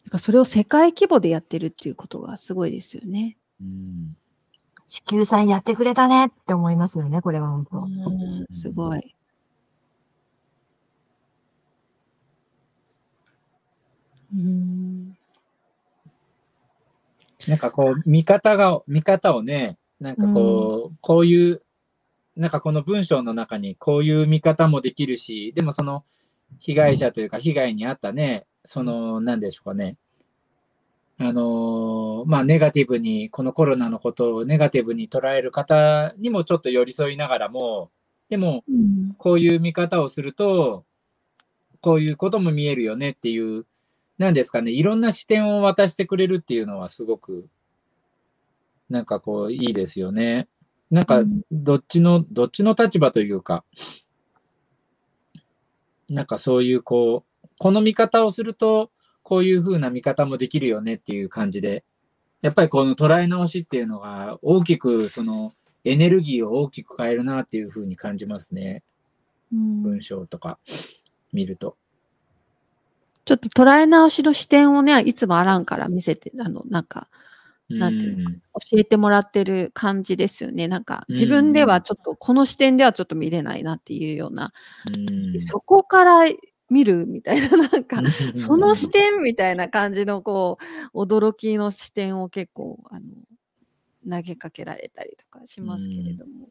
[0.11, 3.37] からそれを世界規模でやってるっていうことがすごいですよね。
[3.59, 4.15] うん
[4.91, 7.77] 地球さんやってくれたねって思いますよね、これは本当。
[7.77, 9.15] うん、すごい。
[14.35, 15.17] うん。
[17.47, 21.61] なんかこう、見方が、見方をね、なんかこう、こういう、
[22.35, 26.03] なんかこの文章の中にこういう見方もできるし、でもその
[26.59, 29.97] 被害者というか被害に遭ったね、その、なんでしょうかね。
[31.17, 37.91] あのーまあ、ネガティブに、このコロナのことをネガティブに捉える方にもちょっと寄り添いながらも、
[38.29, 40.85] でも、うんこういう見方をすると、
[41.81, 43.65] こういうことも見えるよねっていう、
[44.17, 47.47] なんですかね、いろんな視点を渡してくれるっていうのはすごく、
[48.89, 50.47] なんかこう、いいですよね。
[50.89, 53.63] なんかうん、どっちの、どっちの立場というか、
[56.09, 57.30] なんかそういうこう、
[57.61, 58.89] この見方をすると、
[59.21, 61.83] こういう風な見方もできるよねっていう感じで、
[62.41, 65.51] やっぱりこの捉え直しっていうのが大きくその
[65.83, 68.81] エネルギーを大きく変えるなっていう風に感じますね。
[69.53, 70.57] うん文章とか
[71.33, 71.77] 見ると。
[73.25, 77.09] ちょっと捉え直しの視点をね、いつもあらんから見せて、あの、なんか、
[77.69, 80.67] なんていううん教えてもらってる感じですよね。
[80.67, 84.51] なんか、自分ではちょっと、この視点ではちょっと見れないなっていうような、
[84.87, 86.25] うんそこから
[86.71, 88.01] 見るみたいな、なんか、
[88.35, 90.57] その視点みたいな感じの、こ
[90.93, 93.05] う、驚きの視点を結構、あの、
[94.09, 96.47] 投げかけられたりとかしますけれども。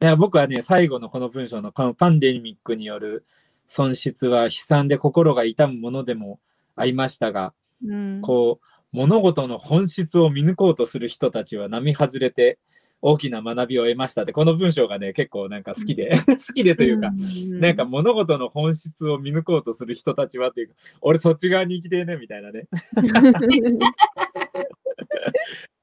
[0.00, 3.26] いや僕はね、最後のこの文章のこのパンデミックによる
[3.66, 6.40] 損失は悲惨で心が痛むものでも
[6.74, 7.52] ありましたが、
[7.84, 8.20] うん。
[8.22, 12.58] こう、物事の本質を見抜こうとする人たちは並外れて
[13.00, 22.66] 大きな学びを得ましたって、この文章がね、結構なんか好きで、 好きでというか、んなんか、物事の本質を見抜こうとする人たちはっていうか、俺そっち側に生きてえねみたいなね。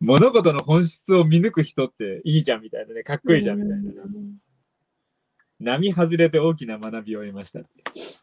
[0.01, 3.85] 物事の本質を見抜く人っていいじゃんみたいなね、かっこいいじゃんみたいな。
[5.59, 7.61] うん並外れて大きな学びを得ました。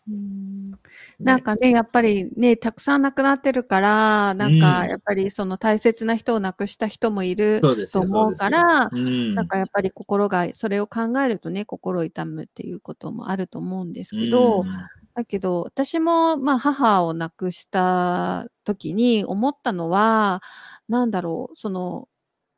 [0.09, 0.73] うん。
[1.19, 4.89] なんかね、やっぱりね、たくさん亡くなってるから、なんかうん。
[4.91, 7.69] やっぱりその大切な人を亡くした人もいると
[8.01, 9.35] 思そうから、うん。
[9.35, 14.67] なんかやっぱり心が、それを考えるとね、心痛むっていうこともあると思うんですけど、うん。
[15.15, 20.43] だけど、私も、まあ、母を亡くした時に思ったのは、
[20.89, 22.09] なんだろう、その、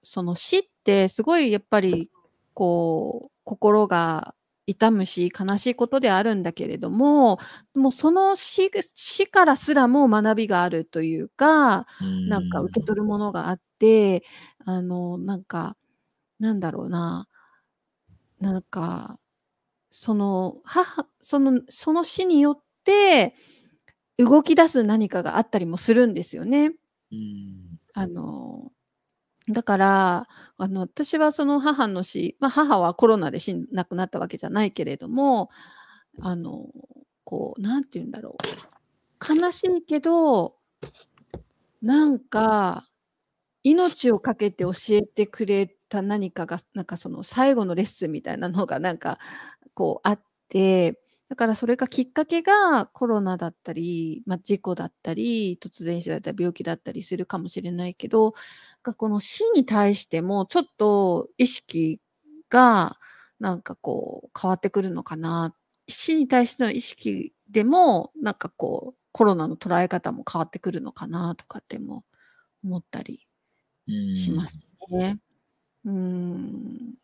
[0.03, 2.11] その死ってすごいやっぱり、
[2.55, 4.35] こう、心が
[4.67, 7.39] 痛むし、悲しいことであるんだけれども、
[7.75, 11.87] もうその死死からすらも学びがあるというか、
[12.27, 14.25] なんか受け取るものがあって、
[14.65, 15.77] あの、なんか、
[16.41, 17.29] なんだろうな、
[18.41, 19.19] なんか、
[19.91, 23.35] その、母、その、その死によって、
[24.19, 26.73] 動き出す何かがあったりもするんですよね。
[27.13, 28.73] うんあの、
[29.49, 35.51] だから、あの、私はその母の死、まあ母はコロナで死ん亡くなったわけじゃないけれども、
[36.21, 36.67] あの、
[37.25, 38.37] こう、なんて言うんだろ
[39.03, 39.35] う。
[39.41, 40.57] 悲しいけど、
[41.83, 42.89] なんか、
[43.65, 49.19] 命を懸けて教えてくれた何かが、なんかその最後のレッスンみたいなのがなんか、
[49.75, 51.01] こうあって、
[51.35, 58.35] だからそれがきっかけがコロナだったり、まあ、事故だったり、突然死だったり、病気だったりするかもしれないけど、
[58.85, 61.99] がこの死に対してもちょっと意識
[62.51, 63.01] が
[63.41, 65.57] なんかこう変わってくるのかな。
[65.89, 72.05] 死に対しての意識でもなんかこうコロナの捉え方も変わってくるのかなとかっても
[72.63, 73.27] 思ったり
[73.89, 75.19] しますね。
[75.85, 76.95] うん。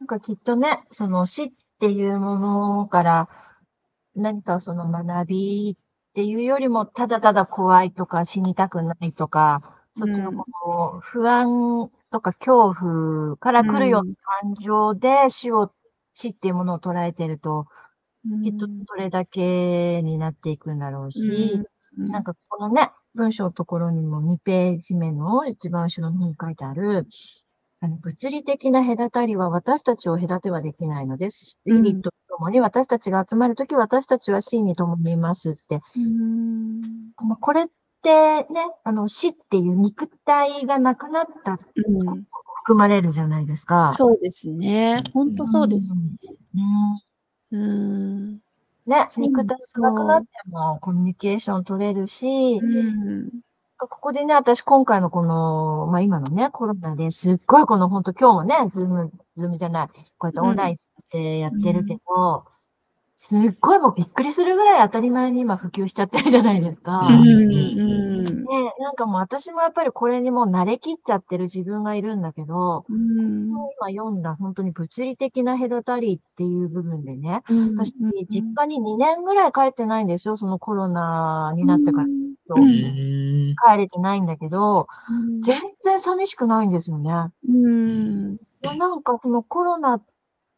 [0.00, 1.48] なんかきっとね、その死っ
[1.78, 3.28] ていうものから
[4.14, 10.44] 何かその学びっていうよりも、ただただ怖いとか死にたくないとか、そっちのこ
[10.94, 15.70] の不安とか恐怖から来るような感情で死を、
[16.14, 17.66] 死っていうものを捉えてると、
[18.42, 21.66] きっとそれだけになっていくんだろうし、
[21.98, 22.10] うん。
[22.10, 27.06] なんかこのね、文章のところにも2ページ目の一番後ろの方に書いてある、
[27.80, 31.56] あの物理的な隔たりは私たちを隔てはできないのです。
[31.56, 35.80] スピリットと共に私たちが集まるとき、私たちは死に共にいますって。
[35.96, 36.80] うん
[37.16, 37.66] まあこれっ
[38.02, 38.46] てね、
[38.84, 41.60] あの死っていう肉体がなくなったっ
[42.66, 43.92] 含まれるじゃないですか。
[43.94, 45.02] そうですね。
[45.12, 45.92] 本当そうです。
[47.52, 47.58] うん。
[47.58, 48.32] うん。
[48.86, 53.30] ね、肉体がなくなってもコミュニケーション取れるし、うん。
[53.88, 60.76] ここでね、私今回のこの、まあ今のね、コロナですっごいこの本当今日もね、ズーム、ズームじゃない、こうやってオンライン
[61.10, 62.44] でやってるけど、
[63.18, 67.00] すっごいもうびっくりするぐらい当たり前に今普及しちゃってるじゃないですか。
[67.08, 68.44] うんうん。
[68.44, 73.48] ね、なんかもう私もやっぱりこれにもう慣れきっちゃってる自分がいるんだけど、うん。
[73.48, 77.94] 今読んだ本当に物理的な隔たりっていう部分でね、うん私、
[78.28, 82.04] 実家に2年ぐらい帰ってないんですよ、そのコロナになってから。
[82.04, 84.86] ううんん帰れてないんだけど、
[85.42, 87.10] 全然寂しくないんですよね。
[87.48, 88.36] うん。
[88.78, 90.04] なんかこのコロナっ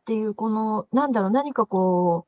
[0.04, 2.26] ていうこの、なんだろう、何かこ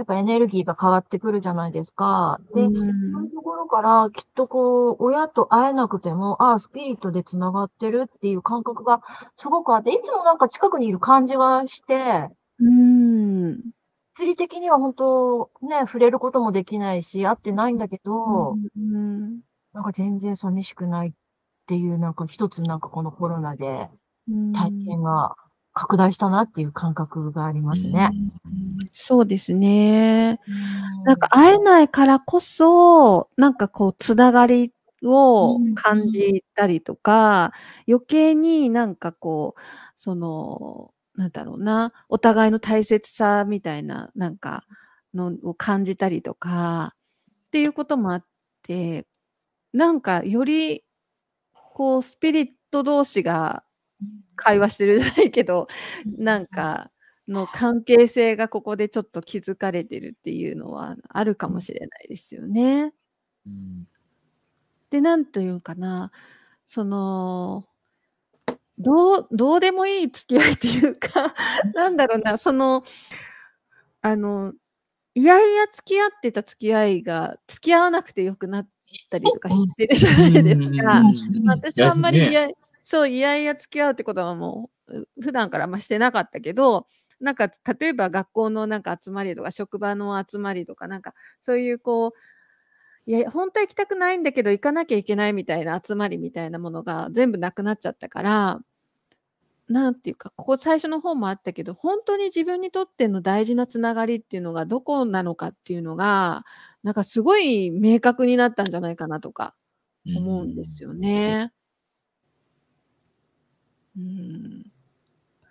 [0.00, 2.40] やっぱエネルギーが変わってくるじゃないですか。
[2.54, 9.02] で、そういうところからきっとこう、親と会えなくても、ああ、スピリットで繋がってるっていう感覚が
[9.36, 12.30] すごくあって、いつもなんか近くにいる感じがして、
[12.60, 13.56] うん。
[14.14, 19.40] 物理的には本当ね、触れることもできないし、会ってないんだけど、うん。
[19.74, 21.12] なんか全然寂しくないっ
[21.66, 23.90] ていう、なんか一つなんかこのコロナで
[24.30, 25.36] うん体験が
[25.80, 28.10] 拡大したなっていう感覚がありますね。
[28.92, 30.38] そうですね。
[30.46, 34.72] うなんか会えないからこそ、なんかこう、つながり
[35.04, 37.52] をうん感じたりとか、
[37.88, 39.60] 余計になんかこう、
[39.94, 44.64] その、なんだろうな、お互いの大切さみたいな、なんか、
[45.14, 46.94] のを感じたりとか、
[47.48, 48.24] っていうこともあっ
[48.62, 49.06] て、
[49.72, 50.84] なんかより、
[51.54, 53.64] こう、スピリット同士が
[54.36, 55.68] 会話してるじゃないけど、
[56.18, 56.90] なんか、
[57.28, 62.92] の関係性がここでちょっと気づかれてるっていうのはあるかもしれないですよね。
[63.46, 63.86] うん。
[64.90, 66.10] で、なんというかな、
[66.66, 67.66] その、
[68.78, 71.34] どう、どうでもいい付き合いっていうか、
[71.74, 72.82] なんだろうな、その、
[74.02, 74.54] あの、
[75.14, 78.68] いやいや付き合ってた付き合いが付き合わなくてよくなっ
[79.10, 81.00] たりとかしてるじゃないですか。
[81.00, 81.48] うん。
[81.48, 82.32] 私はあんまりいね。
[82.32, 82.48] や、
[82.84, 86.86] そう、いやいや付き合うってことはもう、う普段からましてなかったけど、
[87.20, 92.12] なんか、例えば学校のなんか集まりとか、職場の集まりとか、なんか、そういうこう、
[93.06, 98.60] いや、本当は行きたくないんだけど、行かなきゃいけないみたいな集まりみたいなものが全部なくなっちゃったから、
[99.68, 106.44] なんていうか、ここ最初の方もあったけど、本当に自分にとっての大事なつながりっていうのがどこなのかっていうのが、
[106.82, 109.54] なんかすごい明確になったんじゃないかなとか
[110.14, 111.52] 思うんですよね。
[113.96, 114.72] うん。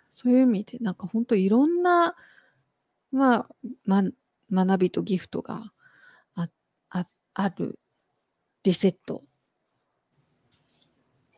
[0.10, 2.16] そういう意味で、なんか本当いろんな、
[3.12, 3.48] まあ、
[3.86, 4.04] ま、
[4.52, 5.72] 学びとギフトが
[6.36, 6.50] あ
[6.90, 7.80] あある
[8.64, 9.24] リセット。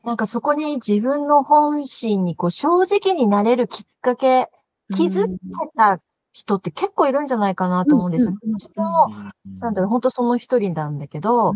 [0.03, 4.49] なんかそこに自分の本心にこう正直になれるきっかけ、
[4.95, 5.31] 気づけ
[5.75, 5.99] た
[6.31, 8.33] 人って結構いるんじゃないかなと思うんですよ。
[8.41, 9.09] うんうん私も、
[9.59, 11.53] なんだろう、本当その一人なんだけど、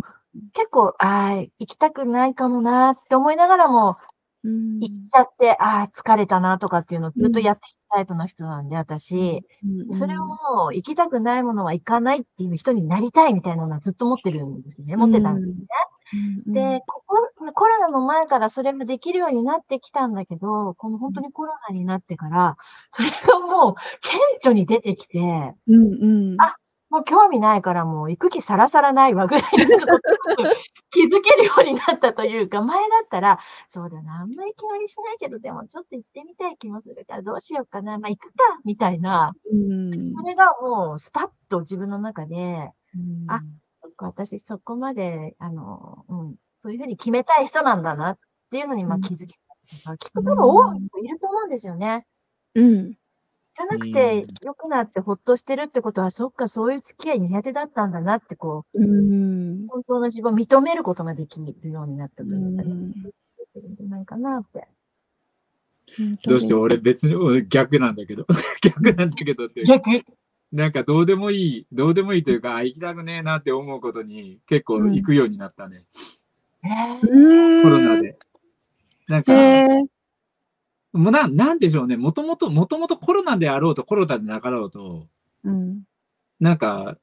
[0.54, 3.96] 結構、ああ、行きたくないかもなって思いながらも、うん、
[4.48, 9.44] 行っちゃって、ああ、疲れたなとかっていうのをずっとやっていくタイプの人なんで、私。
[9.64, 14.96] うんそれを、行きたくないものは行かないっていう人になりたいみたいなのはずっと持ってるんですね。
[14.96, 15.58] 持ってたんですね。
[16.48, 22.58] うんで、ここ、コロナの前からそれができるようになってきたんだけど、この本当にコロナになってから、
[22.92, 25.20] それがもう顕著に出てきて、
[25.68, 26.42] うんうん。
[26.42, 26.56] あ
[26.96, 30.00] もう興味ないからもう行く気さらさらないわぐらいのこと
[30.92, 33.38] 気づけるようになったというか、前だったら、
[33.68, 38.34] そうだな、あんまり気乗りしないけど、でもちょっと行ってみたい気もするからどうしようかな、まあ行くか、
[38.64, 39.34] みたいな。
[39.52, 39.92] うん。
[40.16, 43.42] それがもうスパッと自分の中で、うんあ
[43.98, 48.18] 私そこまで、あの、うん、そういうふうに決めたい人なんだなっ
[48.52, 49.36] ていうのにまあうん気づけ
[49.78, 52.06] たとか、きっと多い人いると思うんですよね。
[52.56, 52.96] うん。
[53.56, 59.68] じゃなくうてん、良くなってほっとしてるってことは、そっか、そういう付き合い苦手だったんだなって、こう、うん。
[59.68, 63.12] 本当の自分を認めることができるようになったとういうかね、んで
[63.54, 64.68] きるんじゃないかなって。
[66.28, 68.26] どうして俺別に俺逆なんだけど。
[68.62, 69.64] 逆なんだけどって。
[69.64, 69.90] 逆？
[70.52, 75.86] なんかどうでもいい、どうでもいいというか、あ行きたくねえなって思うことに結構行くようになったね。
[76.64, 78.02] えーコロナ。
[78.02, 78.18] で。
[79.08, 79.95] なんか、へえ。
[80.96, 81.98] もうななんでしょうね。
[81.98, 85.08] もともと、もともとコロナであろうとコロナでなかろうと、
[85.44, 85.84] うん。
[86.40, 86.98] なんか、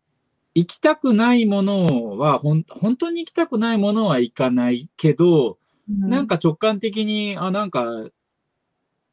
[0.54, 7.84] 行きたくないものは、ほん本当に行きたくないものは行かないけど、なんか直感的に、あ、なんか、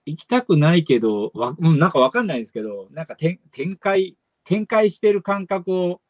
[0.06, 6.02] 行きたくないけど、わうんなんかわかんないですけど、なんか展展開、展開してる感覚を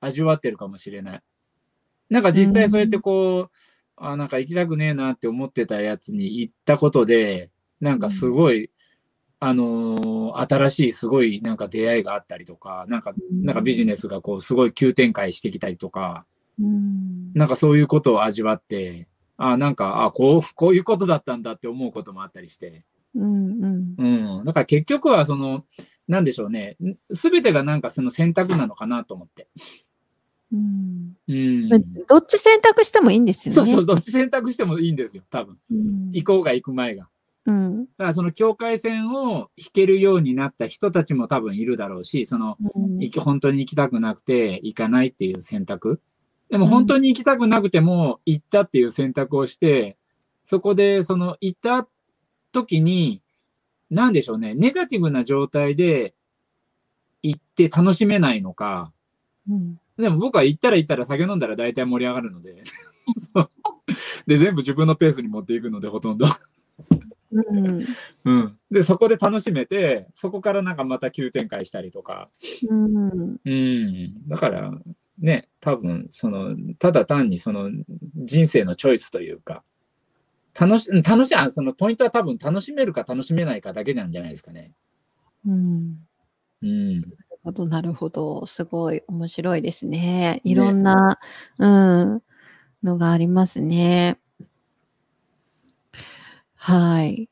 [0.00, 1.20] 味わってるかもしれない。
[2.08, 3.50] なんか実際そうやってこう、
[3.96, 7.50] あ、なんか行きたくねえなって思ってたやつに行ったことで、
[7.80, 8.70] なんかすごい、
[9.38, 16.24] あのー新しいすごいなんか出会いがあったりとか、なんか、なんかビジネスがこうすごい急展開してきたりとか、
[16.60, 17.32] うん。
[17.32, 22.84] なんかそういうことを味わって、あなんか、あこう、こういうことだったんだって思うこともあったりして。
[23.14, 23.64] うん。
[23.64, 23.94] うん。
[23.98, 24.44] うん。
[24.44, 25.64] だから結局は、その、
[26.06, 26.76] なんでしょうね。
[27.12, 29.48] すべてがなんかその選択なのかなと思って。
[30.52, 31.14] うん。
[31.28, 31.68] うん。
[31.68, 33.54] どっち選択してもいいんですよね。
[33.54, 35.56] そうそう、どっち選択してもいいんですよ、多分。
[35.70, 36.10] うん。
[36.12, 37.08] 行こうが行く前が。
[37.46, 37.84] うん。
[37.84, 46.00] だからその境界線を引けるようになった人たちも多分いるだろうし、その、うん行き本当に行きたくなくて行かないっていう選択。
[46.50, 49.96] でも本当に行きたくなくても行ったっていう選択をして、
[50.44, 51.88] そこでその行った
[52.52, 53.22] 時に、
[53.88, 56.14] なんでしょうね、ネガティブな状態で
[57.22, 58.92] 行って楽しめないのか、
[59.48, 59.80] うん。
[59.96, 62.62] でも僕は行ったら行ったら酒飲んだら大体盛り上がるので、
[64.26, 66.26] で、全部自分のペースに持っていくので、ほとんど。
[67.32, 67.84] うん。
[68.24, 68.58] うん。
[68.70, 72.28] で、そこで楽しめて、そこからなんかまた急展開したりとか、
[72.68, 73.40] うん。
[73.44, 74.28] うん。
[74.28, 74.72] だから、
[75.18, 77.70] ね、多分、その、ただ単にその
[78.16, 79.62] 人生のチョイスというか、
[80.58, 84.70] 楽し、楽しい、あそのポイントは多分楽しめるか楽しめないかだけなんじゃないですかね。
[85.46, 85.98] うん。
[86.62, 87.00] うん。
[87.00, 88.46] なるほど、なるほど。
[88.46, 90.40] すごい面白いですね。
[90.44, 91.18] いろんな、
[91.58, 92.22] うん、
[92.82, 94.19] のがありますね。
[96.62, 97.30] はい。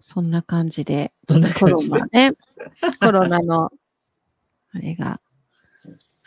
[0.00, 1.98] そんな感じで、そんなコロ感じで？
[1.98, 2.32] ナね。
[2.98, 3.70] コロナの、
[4.72, 5.20] あれが、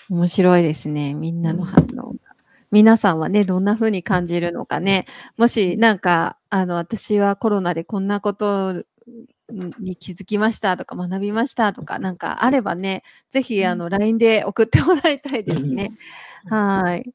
[0.10, 1.16] 面白いですね。
[1.16, 2.20] みんなの反応が。
[2.70, 5.08] 皆さんはね、どんな風に感じるのかね。
[5.36, 8.84] もし、なんか、あの、私はコロナでこんなこと
[9.80, 15.92] に気づきましたとか学びましたとかなんかあればね、ぜひあの LINE で送ってもらいたいですね。
[16.46, 17.14] はい。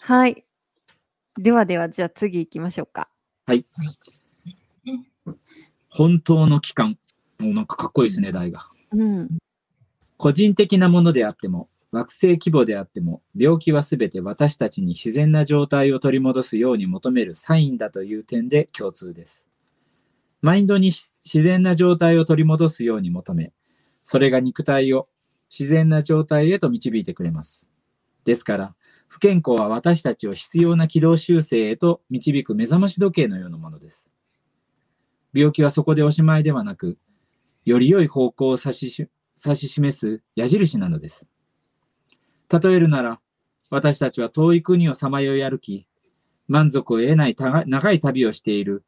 [0.00, 0.44] はい。
[1.40, 3.08] ではでは、じゃあ次行きましょうか。
[5.88, 6.98] 本当の期間。
[7.40, 8.68] もうなんかかっこいいですね、題が。
[8.92, 9.38] うん。
[10.18, 19.46] 個人的なものであっても、惑星規模であっても、病気はすべて私たちに自然な状態を取り戻すように求めるサインだという点で共通です。
[20.42, 23.54] マインドに自然な状態を取り戻すように求め、
[24.02, 25.08] それが肉体を
[25.48, 27.70] 自然な状態へと導いてくれます。
[28.26, 28.74] ですから、
[29.10, 34.08] 不健康は私たちを必要な軌道修正へと導く目覚まし時計のようなものです。
[35.34, 36.96] 病気はそこでおしまいではなく、
[37.64, 41.26] より良い方向を指し示す矢印なのです。
[42.48, 43.20] 例えるなら、
[43.68, 45.88] 私たちは遠い国をさまよい歩き、
[46.46, 47.34] 満足を得ない
[47.66, 48.84] 長い旅をしている、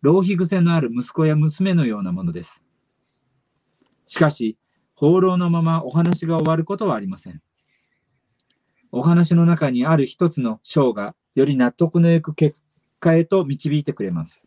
[0.00, 2.64] 浪費癖のある息子や娘のようなものです。
[4.06, 4.56] しかし、
[4.94, 7.42] 放浪のままお話が終わることはありません。
[8.96, 12.56] お話の中にある一つの章が、より納得のいく結
[13.00, 14.46] 果へと導いてくれます。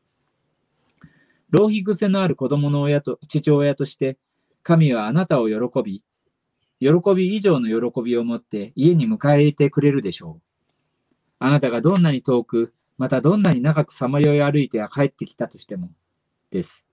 [1.49, 4.17] 浪費癖のある子供の親と父親として、
[4.63, 6.01] 神はあなたを喜び、
[6.79, 10.41] 喜び以上の喜びを持って家に迎えてくれるでしょう。
[11.39, 15.91] あなたがどんなに遠く、またどんなに長くさまよい歩いて帰ってきたとしても、
[16.51, 16.85] です。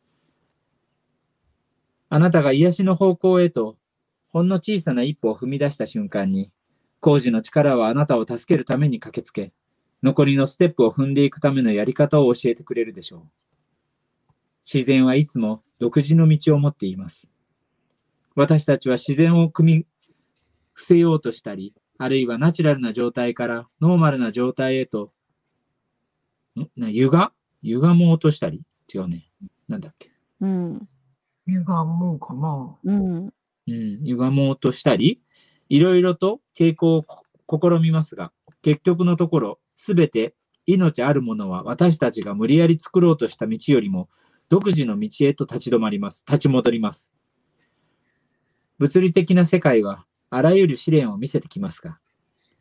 [2.09, 3.77] あなたが癒しの方向へと、
[4.33, 6.51] ほんの小さな一歩を踏み出した瞬間に、
[7.05, 9.53] 工事の力はあなたを助けるために駆けつけ、
[10.03, 14.33] 残りのステップを踏んでいくためのやり方を教えてくれるでしょう。
[14.65, 17.31] 自然はいつも独自の道を持っています。
[18.35, 19.87] 私たちは自然を組み
[20.73, 25.13] 伏せようとしたり、あるいはナチュラルな状態からノーマルな状態へと、
[26.57, 26.61] ん？
[26.75, 27.11] な歪？
[27.63, 29.29] 歪もうとしたり違うね。
[29.69, 30.11] なんだっけ？
[30.41, 30.89] うん。
[31.47, 32.79] 歪もうかな。
[32.83, 33.27] うん。
[33.27, 33.31] う
[33.71, 35.21] ん、歪もうとしたり、
[35.69, 37.05] いろいろと傾向を
[37.49, 38.33] 試みますが、
[38.63, 40.35] 結局のところ、すべて
[40.67, 44.09] 命あるものは私たちが無理やり作ろうとした道よりも、
[44.49, 46.25] 独自の道へと立ち止まります。
[46.27, 47.11] 立ち戻ります。
[48.79, 51.99] 物理的な世界はあらゆる試練を見せてきますが、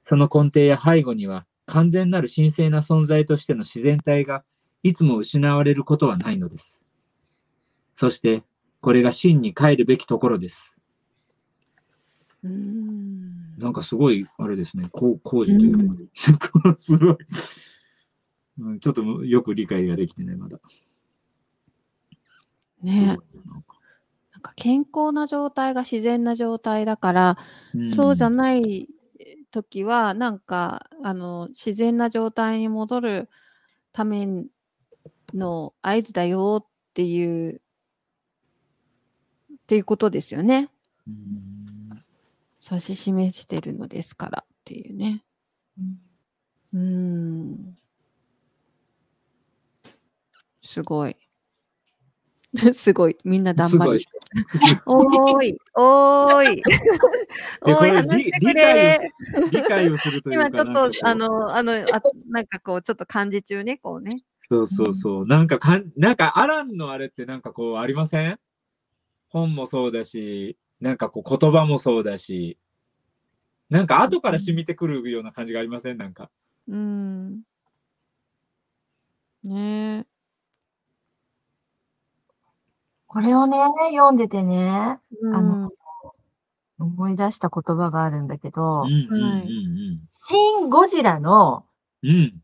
[0.02, 4.44] その根底や背後には完全なる神聖な存在としての自然体が
[4.84, 6.84] いつも失われることはないのです。
[7.96, 8.44] そして、
[8.82, 10.78] これが真に帰るべきところです。
[12.44, 13.33] うん。
[13.64, 15.78] なんかすごい、あれですね、こう工事という
[16.38, 17.18] か、 すごい、
[18.60, 18.80] うん。
[18.82, 20.60] ちょっとよく理解ができてない、まだ。
[22.82, 23.14] ねな
[24.40, 27.38] んか健康な状態が自然な状態だから、
[27.78, 28.90] んそうじゃない
[29.50, 33.30] 時は、なんか、あの、自然な状態に戻る
[33.94, 34.28] ため
[35.34, 37.62] の合図だよっていう、
[39.54, 40.70] っていうことですよね。
[41.08, 41.73] うん
[42.70, 45.24] 指し示してるのですからっていうね。
[46.74, 47.76] うーん。
[50.62, 51.16] すごい。
[52.74, 53.18] すごい。
[53.26, 54.20] みんなだんまりして。
[54.86, 56.64] おーい、おーい。
[57.62, 58.98] おーい、 れ話してくれ。
[58.98, 64.24] をす理解をするというか今ちょっとあの、あの、あなんかこう、ちょっと漢字中ね、こうね。
[64.50, 65.26] そうそうそう。
[65.26, 68.40] なんかかん、なんかアランのあれってなんかこうありません？
[69.30, 72.58] 本もそうだし、なんかこう言葉もそうだし、
[73.70, 75.98] なんか後から染みてくるような感じがありません？
[75.98, 76.30] なんか。
[76.68, 77.42] うーん。
[79.46, 80.06] ね
[83.08, 83.58] これをね、
[83.92, 85.16] 読んでてね、え。
[85.22, 85.72] うんあの
[86.80, 91.66] 思い出した言葉があるんだけどうん、うんうんシン・ゴジラの
[92.02, 92.10] うん。
[92.10, 92.44] うん。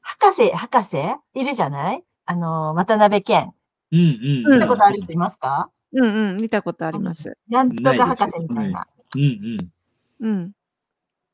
[0.00, 0.96] 博士、博士？
[1.34, 2.04] いるじゃない？
[2.26, 3.52] あの、渡辺謙。
[3.90, 4.46] うんうん。
[4.46, 5.70] うん見たことある人いますか？
[5.92, 7.36] うんうん、見たことあります。
[7.48, 8.86] なんとか博士みたいな。
[9.14, 9.24] うんう
[9.62, 9.70] ん。
[10.20, 10.52] うん。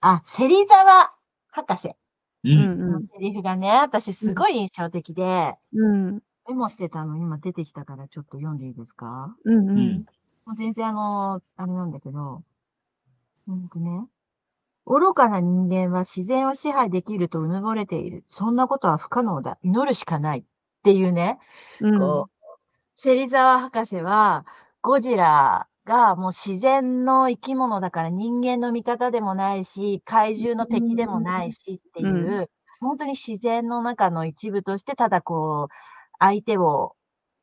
[0.01, 1.15] あ、芹沢
[1.51, 1.89] 博士
[2.45, 2.49] う。
[2.49, 6.23] うんんのセリフがね、私すごい印象的で、うん。
[6.49, 9.37] メモしてたの今出てきたからちょっと読んでいいですか？
[9.45, 10.07] うんううんん。
[10.47, 12.45] もう全然あの、あれなんだけど、
[13.47, 14.07] なんかね、
[14.87, 18.25] 愚かな人間は自然を支配できるとうぬぼれている。
[18.29, 19.59] そんなことは不可能だ。
[19.63, 20.41] 祈るしかない。
[20.41, 20.45] っ
[20.85, 21.39] ていうね、
[21.81, 22.36] うんこう、
[22.97, 24.47] 芹沢博士は、
[24.81, 35.75] ゴジラがもう自然の生き物だから人間の味方でもないし、怪獣の敵でもないしっていう、う本当に自然の中の一部として、ただこう、
[36.19, 36.95] 相手を、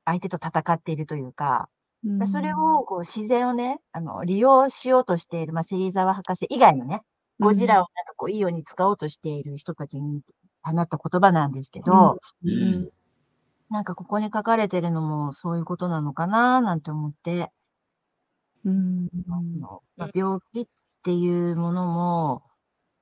[0.05, 1.69] 相手と戦っているというか、
[2.03, 2.27] うん。
[2.27, 7.03] それをこう自然をね、あの、利用しようとしている、まあ、芹沢博士以外のね、
[7.39, 10.21] ゴジラをなんかこう、いいように使おうとしている人たちに
[10.63, 12.89] 放った言葉なんですけど、うん
[13.73, 17.49] なんかここに書かれてるのもそういうことなのかななんて思って、
[18.63, 19.09] うん。
[19.27, 20.65] あのまあ、病気っ
[21.03, 22.43] ていうものも、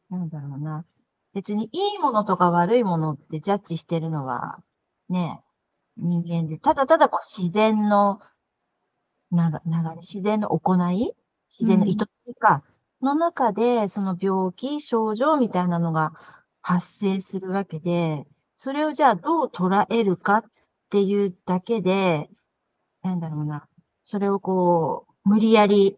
[0.10, 0.86] なんだろうな。
[1.34, 4.64] 別にいいものとか悪いものってジャッジしてるのは、
[5.10, 5.42] ね、
[5.98, 8.22] 人間で、ただただこう自然の
[9.34, 11.14] 流流れ、自然の行い、
[11.50, 12.64] 自然の営みか、
[13.02, 16.14] の中で、その病気、症状みたいなのが
[16.62, 20.46] 発生するわけで、それをじゃあどう捉えるかっ
[20.92, 22.30] ていうだけで、
[23.02, 23.68] なんだろうな。
[24.04, 25.98] それをこう、無理やり、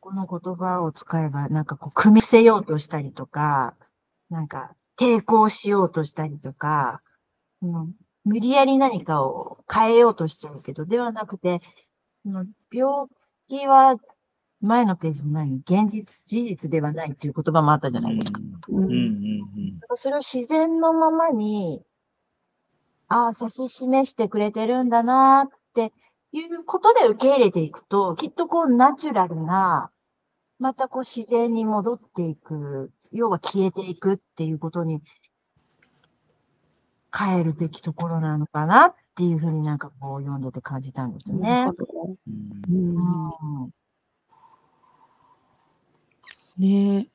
[0.00, 3.76] この言葉を使えば、なんかこう、組み伏せようとしたりとか、
[4.28, 7.00] なんか、抵抗しようとしたりとか、
[7.62, 11.60] うん、無理やり何かを変えようとしちゃうけど、ではなくて、
[12.24, 13.06] その病
[13.46, 13.96] 気は、
[14.60, 18.40] 前のページの前に現実、事実ではないっていう言葉もあったじゃないですか。
[18.68, 18.84] うん。
[18.84, 18.90] うん。
[18.90, 19.78] うん。
[19.94, 21.82] それを自然のままに、
[23.08, 25.92] ああ、指し示してくれてるんだなって
[26.32, 29.90] いうことで受け入れていくと、きっとこうナチュラルな、
[30.58, 35.02] またこう自然に戻っていく、要は消えていくっていうことに
[37.16, 41.70] 変えるべきところなのかなっていうふうになんかこう読んでて感じたんですよね。
[42.68, 43.70] うんうんうん
[46.58, 47.08] ね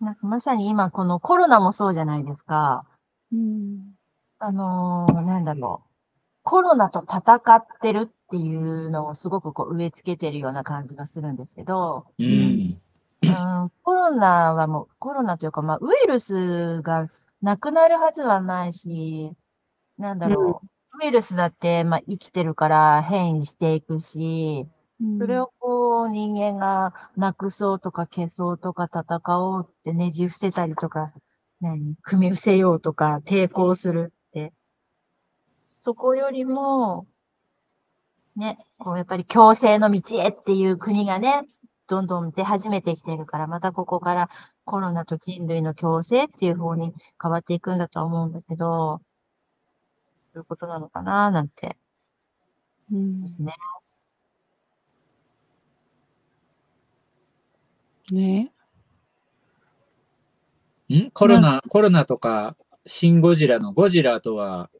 [0.00, 2.84] なんかまさに今このコロナもそうじゃないですか。
[3.32, 3.94] うん。
[4.38, 5.88] あのーなんだろう。
[6.42, 12.80] コロナと戦ってるっていうのをすごくこう植え付けてるような感じがするんですけど、うん。
[13.24, 17.06] うん、コロナはもう、コロナというか、まあ、ウイルスが
[17.40, 19.30] なくなるはずはないし、
[19.96, 20.66] なんだろう。
[21.04, 24.66] ウイルスだって、まあ、生きてるから変異していくし、
[25.18, 31.12] それをこう人間がなくそうとか消そうとか戦おうってねじ伏せたりとか、
[31.62, 34.52] 何、組み伏せようとか抵抗するって。
[35.64, 37.06] そこよりも、
[38.36, 41.44] ね、こうやっぱり共生の道へっていう国がね、
[41.86, 44.28] どんどん出始めてきてるから、またここから
[44.64, 49.00] コロナと人類の共生っていう方に変わっていくんだとは思うんだけど、
[50.34, 51.76] そういうことなのかななんて
[52.92, 53.54] うんですね。
[58.10, 58.52] ね。
[61.06, 61.10] ん？
[61.12, 64.70] コロナ、コロナとか、シン・ゴジラのゴジラとは、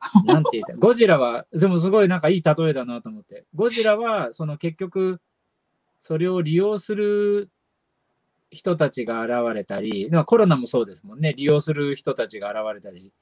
[0.26, 0.74] なんて言った？
[0.76, 3.44] ゴジラは、でもすごいなんかいい例えだなと思って。
[3.54, 5.20] ゴジラは、その結局、
[5.98, 7.50] それを利用する
[8.50, 11.32] 人たちが現れたり、まあコロナもそうですもんね。
[11.34, 13.12] 利用する人たちが現れたりし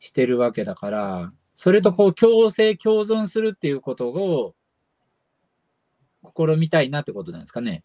[0.00, 4.54] してるわけだから、それとこう共生共存するっていうことを
[6.36, 7.82] 試みたいなってことなんですかね。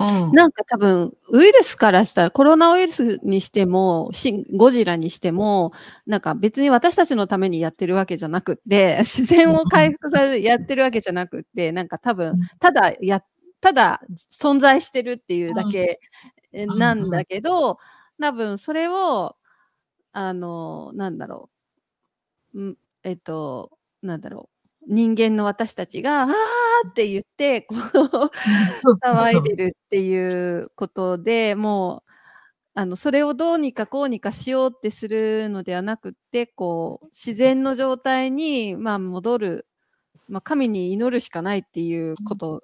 [0.00, 0.32] うん。
[0.32, 5.72] なんか多分、ウイルスからしたら、コロナウイルスにしても、シンゴジラにしても、
[6.06, 13.22] なんか別に私たちのためにやってるわけじゃなくって、自然を回復されやってるわけじゃなくって、なんか多分うん、ただや、
[13.60, 14.00] ただ
[14.32, 16.00] 存在してるっていうだけ
[16.52, 17.78] なんだけど、
[18.18, 19.36] 多分それを、
[20.12, 21.50] あの、なんだろ
[22.54, 23.70] う、うんえっと、
[24.02, 26.30] なんだろう、人間の私たちが、あー
[26.90, 27.78] って言って、こう、
[29.04, 32.10] 騒いでるっていうことでもう
[32.74, 39.66] あのそれをどうにかこうにかしようってするのではなくってこう自然の状態に、まあ、戻る、
[40.28, 42.60] まあ、神に祈るしかないっていうこと、っ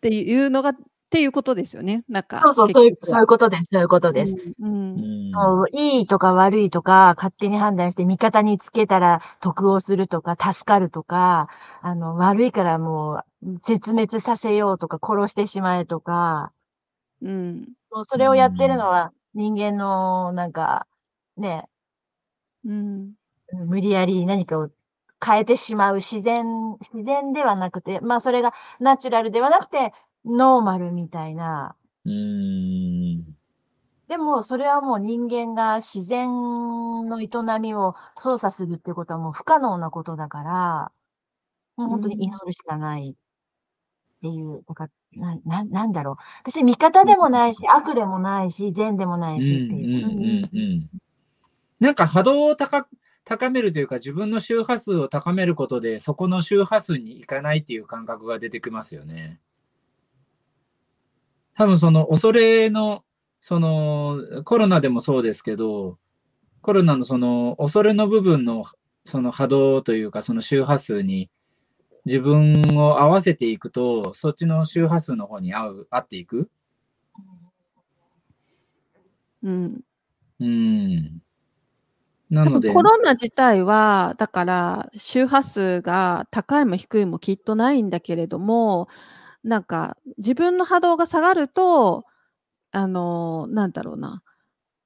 [0.00, 0.74] ていうのが
[1.08, 2.04] っていうことですよね。
[2.08, 3.68] なんかそうそう、そういう、そういうことです。
[3.72, 4.34] そういうことです。
[4.60, 4.74] うん
[5.34, 5.76] うん。
[5.78, 11.48] いいとか悪いとか、勝手に判断して味方につけたら得をするとか、助かるとか、
[11.82, 16.52] あの、悪いからもう絶滅させようとか、殺してしまえとか、
[17.22, 17.58] うん。
[17.92, 20.86] もうそれをやってるのは人間の、なんか、
[21.36, 21.66] ね、
[22.64, 23.14] うん
[23.52, 23.68] うん。
[23.68, 24.70] 無理やり何かを
[25.24, 26.44] 変えてしまう自然、
[26.94, 29.92] 自然ではなくて、まあそれがナチュラルではなくて、
[30.28, 33.24] ノーマルみたいな、うん
[34.08, 37.28] でも、それはもう人間が自然の営
[37.60, 40.92] みを操作するってことはもう不可能なことだから、
[41.76, 43.14] もう本当に祈るしかないっ
[44.22, 46.16] ていう、だから、な、ななんだろう。
[46.46, 50.06] 別に味方でもないし、悪でもないし、善でもないしっていう。
[50.06, 50.90] うんうんうんうん
[51.80, 52.88] なんか波動を高
[53.24, 59.38] 高めるというか自分の周波数を高めることでそこの周波数に行かないっていう感覚が出てきますよね。
[61.58, 63.02] 多分その恐れの
[63.40, 65.98] そのコロナでもそうですけど
[66.62, 68.64] コロナのその恐れの部分の
[69.04, 71.30] その波動というかその周波数に
[72.04, 76.48] 自分を合わせていくとそっちの周波数の方に合う合っていく。
[79.42, 79.80] うん
[80.40, 81.22] うん。
[82.30, 82.72] なので。
[82.72, 88.88] コロナ自体はだから周波数が高いも低いもきっとないんだけれども
[89.48, 92.04] なんか自分の波動が下がると
[92.70, 94.22] あのなんだろうな。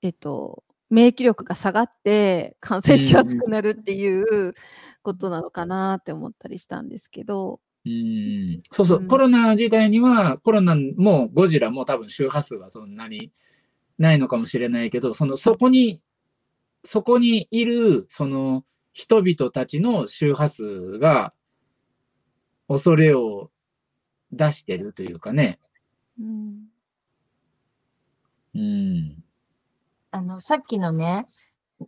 [0.02, 4.54] えっと免疫力が下がって感染しやすくなるっていう
[5.02, 8.62] ことなのかなって思ったりしたんですけど、うん。
[8.70, 9.08] そうそう、うん。
[9.08, 13.32] コロナ時代には、コロナもゴジラも多分周波数はそんなに
[13.98, 16.00] ないのかもしれないけど、そのそこに、
[16.84, 21.32] そこにいるその人々たちの周波数が
[22.68, 23.50] 恐れを
[24.32, 25.58] 出してるというかね。
[26.18, 26.68] うん
[28.54, 29.24] うん。
[30.10, 31.26] あの、さっきのね、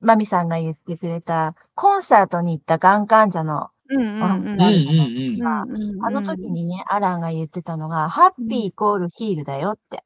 [0.00, 6.04] マミさんが言ってくれた、コンサートに行ったがん患者の、うんうんうんうんうんうん。
[6.06, 10.02] あの時にね、アランが言ってたのが、ハッピーイコールヒールだよって。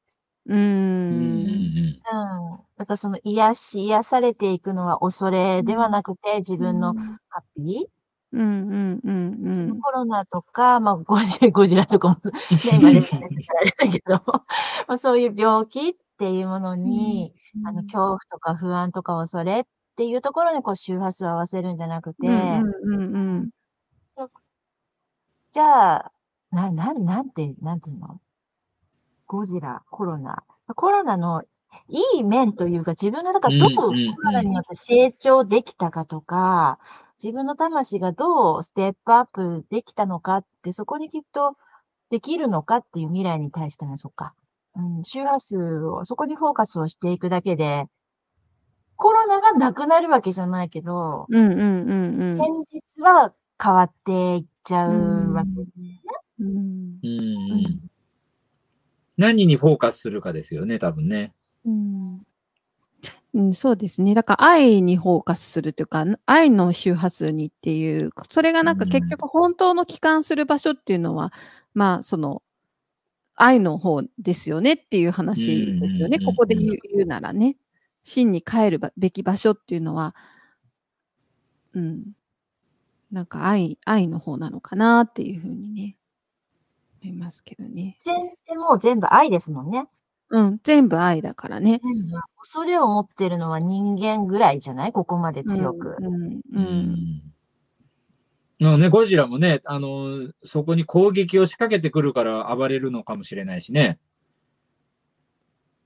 [0.47, 2.59] ううんうんんうん。
[2.77, 6.95] だからその癒し、癒されていくのは恐れではなくて、自分の
[7.29, 7.98] ハッピー、
[8.33, 9.81] うんうんうんうん。
[9.81, 13.11] コロナとか、まあ、ゴジゴジラとかも、ね、今出て
[13.79, 14.23] たらけど、
[14.87, 17.33] まあ、そういう病気っていうものに、
[17.65, 19.65] あの、恐怖とか不安とか恐れっ
[19.97, 23.51] ていうところにこう周波数を合わせるんじゃなくて、うんうんうん
[25.53, 26.13] じゃあ、
[26.51, 28.21] な、なん、なんて、なんていうの？
[29.27, 30.43] ゴジラ、コロナ。
[30.77, 31.43] コロナの
[31.89, 34.15] いい面というか、自分がだからどうコうんうんうん。
[34.25, 36.79] ロナによって成長できたかとか、
[37.23, 41.57] 自分の魂がどうステップアップできたのかって、そこにきっと
[42.11, 44.35] できるのかっていう未来に対しての、そっか。
[44.77, 47.87] うん、周波数を、そこにフォーカスをしていくだけで、
[48.97, 52.63] コロナがなくなるわけじゃないけど、うんうんうんうん。
[52.63, 56.01] 現実は変わっていっちゃうわけですね。
[56.41, 56.57] うんうん
[57.03, 57.89] うん
[59.17, 61.35] 何にフォーカスするかですよね、多分ね。
[61.67, 62.23] うん
[63.35, 64.15] うん、そうですね。
[64.15, 71.33] だから愛にフォーカスするというか、愛の周波数にっていう、それがなんかうん結局本当の帰還する場所っていうのは、
[71.75, 72.43] まあその
[73.37, 76.19] 愛の方ですよねっていう話ですよね。
[76.21, 77.57] うんここで言う言うならね。
[78.03, 80.15] 真に帰るべき場所っていうのは、
[81.75, 82.13] うん。
[83.11, 85.97] なんか愛、愛の方なのかなっていうふうにね、
[87.03, 87.99] 思いますけどね。
[88.05, 89.87] 全ってもう全部愛ですもんね。
[90.31, 91.81] うん、全部愛だからね。
[91.83, 94.93] 全部恐れを持ってるのは人間ぐらいじゃない？
[94.93, 95.97] ここまで強く。
[95.99, 97.23] うん、うん、ううん。
[98.61, 103.99] のね、ゴジラもね、あの、そこに攻撃を仕掛けてくるから暴れるのかもしれないしね。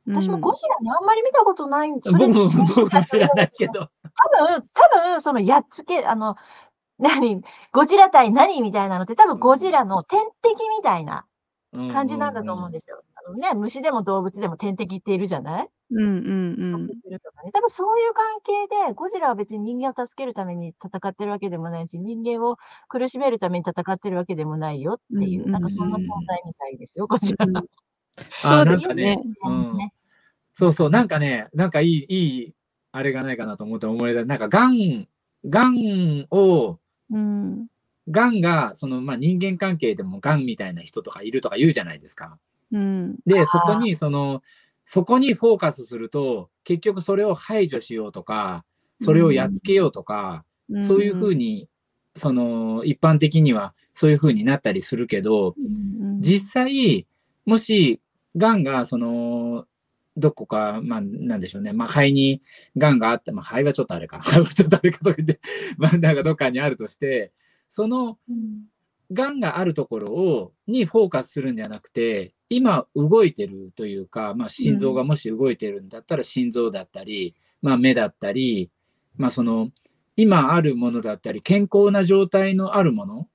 [0.08, 3.72] 私もゴジラね、あんまり見たことないんです僕も、僕も知らないけど。
[3.72, 3.88] 多
[4.46, 6.34] 分、多分、そのやっつけ、あの、
[6.98, 11.26] 何、ゴジラ対何みたいなのって多分ゴジラの天敵みたいな
[11.92, 13.02] 感じなんだと思うんですよ。
[13.11, 15.68] あのね、虫でも動物でも天敵っているじゃない？
[15.90, 16.88] うんうんうん。
[16.88, 17.50] するとかね。
[17.52, 22.56] 多分そういう関係で、ゴジラは別に人間を助けるために戦ってるわけでもないし、人間を
[22.88, 27.46] 苦しめるために戦ってるわけでもないよっていう、うんなんかそんな存在みたいですよ、ゴジラ。
[27.46, 27.56] うん
[28.44, 29.20] あそうですねなんかね。
[29.46, 29.92] うんね
[30.54, 32.54] そうそう、なんかね、なんかいい、いい、
[32.92, 35.08] あれがないかなと思って思い出なんか、がん、
[35.46, 36.78] がんを、
[37.10, 37.66] うん。
[38.10, 42.38] がんが、その、まあ、人間関係でもがんみたいな人とかいるとか言うじゃないですか。
[42.72, 43.18] うん。
[43.26, 44.42] で、そこに、その、
[44.84, 48.64] そこにフォーカスすると、結局それを排除しようとか、
[49.00, 50.44] それをやっつけようとか、
[50.82, 51.68] そういうふうに、
[52.14, 57.06] その、一般的にはそういうふうになったりするけど、うん、実際、
[57.46, 58.00] もし、
[58.36, 59.66] がんが、その、
[60.16, 61.72] どこか、まあ、なんでしょうね。
[61.72, 62.40] まあ、肺に
[62.76, 64.20] がんがあって、まあ、肺はちょっとあれか。
[64.22, 65.40] 肺はちょっとあれかとか言って、
[65.78, 67.32] まあ、なんかどっかにあるとして、
[67.68, 68.66] その、うん
[69.12, 78.70] がんがあるところを、にフォーカスするんじゃなくて、今動いてるというか、まあ、心臓がもし動いてるんだったら、心臓だったり、まあ、目だったり、
[79.16, 79.70] まあ、その、
[80.16, 83.28] 今あるものだったり、健康な状態のあるもの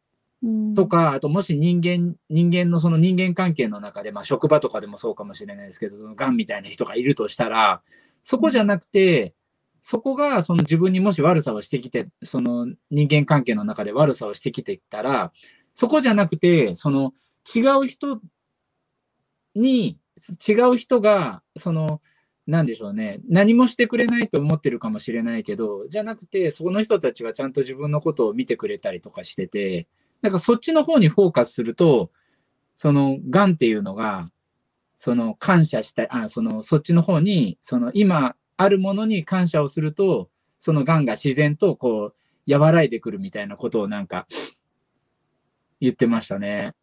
[0.44, 0.74] うん。
[0.76, 7.82] とか、あともし人間、人間のその人間関係の中で、まあ職場とかでもそうかもしれないですけど、その癌みたいな人がいるとしたら、
[8.22, 9.34] そこじゃなくて、
[9.82, 15.32] そこがその自分にもし悪さをしてきて、その人間関係の中で悪さをしてきていったら、
[15.80, 17.14] そこじゃなくて、その
[17.56, 18.20] 違う人
[19.54, 20.00] に、
[20.50, 22.02] 違う人が、その、
[22.48, 29.88] なんでしょうね、何もしてくれないと思ってるかもしれないけど、じゃなくて、その人たちがちゃんと自分のことを見てくれたりとかしてて、
[30.24, 32.10] なんかそっちの方にフォーカスすると、
[32.76, 34.32] その、癌っていうのが、
[34.96, 42.14] その、感謝したい、あ、その、そっちの方に、その、今あるものに感謝をすると、その癌が自然とこ
[42.48, 44.26] う、和らいでくるみたいなことをなんか、
[45.80, 46.74] 言ってましたね。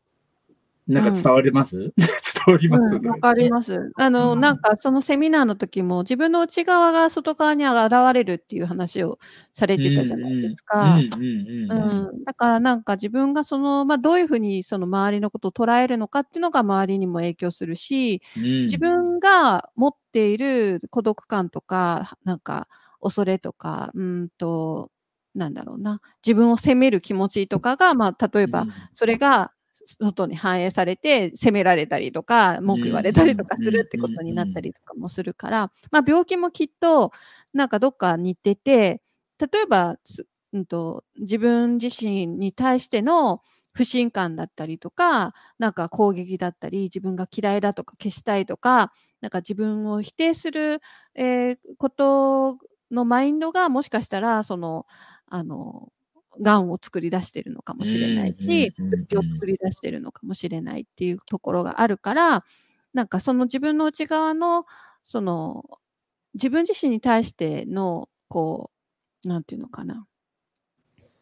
[0.86, 2.14] なんか伝わります、 伝
[2.46, 3.90] わります、うんわかります。
[3.96, 4.40] あの、うん。
[4.40, 9.18] なんかそのセミナーの時も自分の内側が外側に現れるっていう話を
[9.54, 10.96] されてたじゃないですか。
[10.96, 12.08] うんうんうんうん。
[12.08, 18.44] うん、だからなんか自分がその、まあ、どういうふうにその周りのことを捉えるのかっていうのが周りにも影響するし、うん。
[18.64, 22.68] 自分が持っている孤独感とか、なんか
[23.00, 24.90] 恐れとか、うんと、
[25.34, 29.52] なんだろうな、自分を責める気持ちとかが、まあ、例えば、それが
[30.00, 37.12] 外に反映されて責められたりとか文句言われたりとかするってことになったりとかもするから、まあ、病気もきっと
[37.52, 39.02] なんかどっか似てて
[39.38, 50.80] 例えば、すうん、と自分自身に対しての不信感だったりとかなんか攻撃だったり自分が嫌いだとか消したいとかなんか自分を否定する、
[51.14, 52.58] えーこと
[52.90, 54.86] のマインドがもしかしたらその
[55.28, 55.92] あの
[56.40, 62.44] がんを作り出してるのかもしれないし、病気を作り出してるのかもしれないっていうところがあるから、
[62.94, 64.66] なんかその自分の内側の、
[65.04, 65.64] その、
[66.34, 68.70] 自分自身に対しての、こ
[69.24, 70.06] う、なんていうのかな、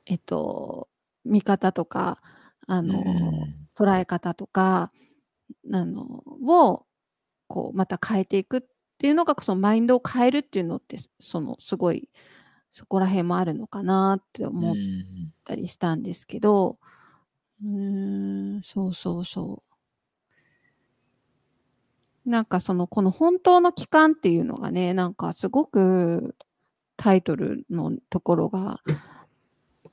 [0.06, 0.88] えっと、
[1.24, 2.20] 見方とか、
[2.66, 3.68] あの、うん。
[3.76, 4.90] 捉え方とか、
[5.72, 6.02] あの、
[6.46, 6.86] を、
[7.48, 8.62] こう、また変えていくっ
[8.98, 12.08] ていうのが、そのマインドを変えるっていうのって、その、すごい、
[12.72, 16.78] そこら辺もあるのかなって思っうんたりしたんですけど、
[17.62, 19.62] うーん、そうそうそ
[22.26, 22.30] う。
[22.30, 26.36] なんかその、この本当の期間っていうのがね、なんかすごく
[26.96, 28.80] タイトルのところが、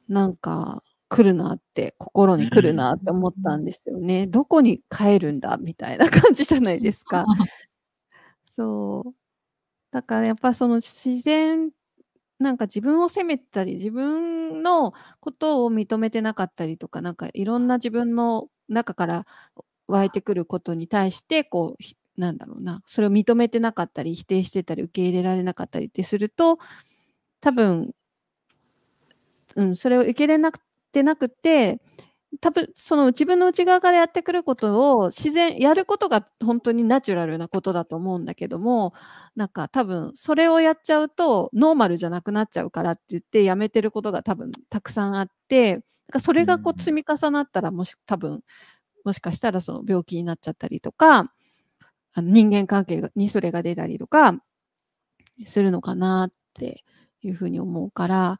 [0.07, 4.27] なんか来るなって、心に来るなって思ったんですよね。
[4.27, 7.25] どこに帰るんだみたいな感じじゃないですか。
[8.45, 9.13] そう。
[9.91, 11.71] だからやっぱその自然
[12.39, 19.25] なんか自分を責めたり自分のことを認めてなかったりとかなんかいろんな自分の中から
[19.87, 26.59] 湧いてくることに対してこうなんだろうなそれを認めてなかったり否定してたり受け入れられなかったりってすると
[27.41, 27.93] 多分、
[29.55, 30.59] うん、それを受け入れなく
[30.91, 31.79] てなくて
[32.41, 38.93] 多分その自分の内側からやってくることを自然やることが本当にナチュラルなことだと思うんだけども
[39.35, 48.41] なんか多分それをやっちゃうとノーマルじゃなくなっちゃうからって言ってやめてることが多分たくさんあってなんかそれがこう積み重なったらもし多分
[49.03, 51.31] もしかしたらその病気になっちゃったりとか
[52.13, 54.39] あの人間関係にそれが出たりとか
[55.45, 56.83] するのかなって
[57.21, 58.39] いうふうに思うから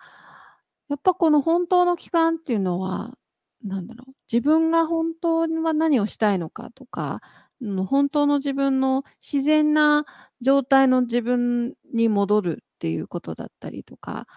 [0.90, 3.16] やっぱこの本当の期間っていうのは
[3.64, 7.26] なんだろう、自分が本当は何をしたいのかとか、う
[7.82, 10.05] ん本当の自分の自然な
[10.41, 14.28] 状態の自分に戻るっていうことだったりとか、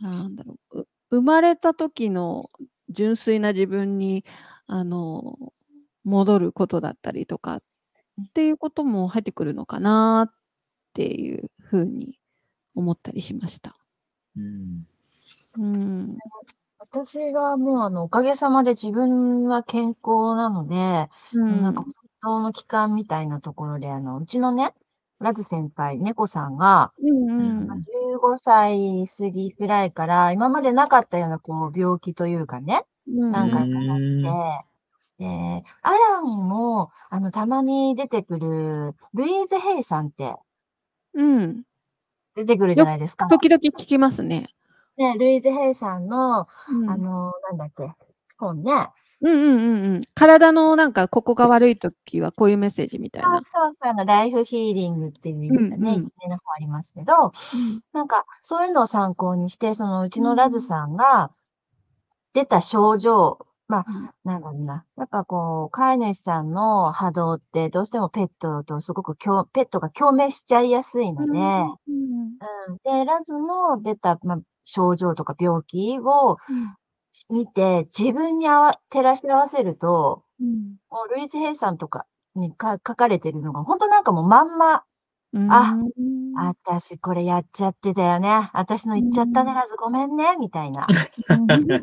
[0.00, 2.50] なんだろう、う生まれた時の
[2.88, 4.24] 純粋な自分に、
[4.66, 5.36] あの、
[6.04, 7.62] 戻ることだったりとかっ
[8.34, 10.34] ていうことも入ってくるのかなっ
[10.94, 12.18] ていうふうに
[12.74, 13.76] 思ったりしました。
[14.36, 14.86] うん。
[15.58, 16.18] うん。
[16.90, 24.74] 私がもうあの、おかげさまで自分は健康なので、うんなんか本当の期間みたいなところで、あの、うちのね、
[25.20, 27.84] ラズ先輩、猫さんが、うんうん
[28.16, 33.98] 15歳過ぎくらいから、今までなかったような、こう、病気というかね、うん何回かなっ
[35.18, 40.34] て、で、アランも、あの、たまに出てくる、ルイーズ・ヘイさんって
[41.14, 41.62] うん。
[42.34, 43.28] 出てくるじゃないですか。
[43.28, 44.48] 時々聞きますね。
[44.98, 47.92] ね、ルイーズ・ヘイさんの、うんあの、なんだっけ、
[48.38, 48.88] 本ね。
[49.22, 50.02] うんうんうんうん。
[50.14, 53.42] 体のなんかここが悪いときはこういうメッセージみたいな。
[53.44, 57.32] そうそう、ライフヒーリングっていう意味がね、うんうん有名な本ありますけど、うん
[57.92, 61.30] なんか、そういうのを参考にして、そのうちのラズさんが
[62.34, 63.84] 出た症状、まあ、
[64.24, 64.84] なんだろうな。
[64.96, 72.38] やっぱこう、飼い主さんの波動ってどうしてもペットとすごく共、ペットが共鳴しちゃいやすいので、うん
[72.68, 72.76] うん。
[72.84, 76.36] で、ラズの出た、まあ、症状とか病気を
[77.30, 80.76] 見て、自分に照らし合わせると、うん。
[80.90, 82.04] もうルイーズ・ヘイさんとか
[82.34, 84.82] にか書かれてるのが、本当なんかもうまんま、
[85.32, 85.50] うん。
[85.52, 88.50] あうん私これやっちゃってたよね。
[88.52, 89.56] 私の言っちゃったね、うん。
[89.56, 90.86] ラズごめんね、みたいな。
[91.30, 91.46] うん。
[91.48, 91.80] で、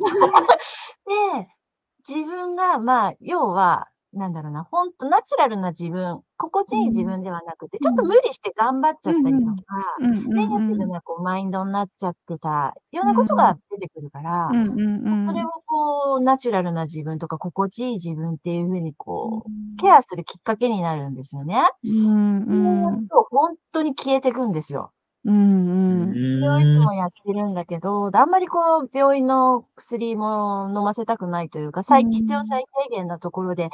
[2.08, 15.28] 自分が、まあ、要は、なんだろうな、ほんとナチュラルな自分、心地いい自分ではなくて、ちょっと無理して頑張っちゃったりとか、うんうんネガティブなこうマインドになっちゃってたようなことが出てくるから、うんうんうん。
[15.28, 19.76] それをこう、ナチュラルな自分とか心地いい自分っていうふうにこう、うん。
[19.78, 21.64] ケアするきっかけになるんですよね。
[21.84, 24.92] うんそうやると本当に消えてくんですよ。
[25.26, 26.16] うんうん。
[26.40, 33.70] それをいつもやってるんだけど、あんまりこう、病院の薬も飲ませたくないというか、必要最低限なところで、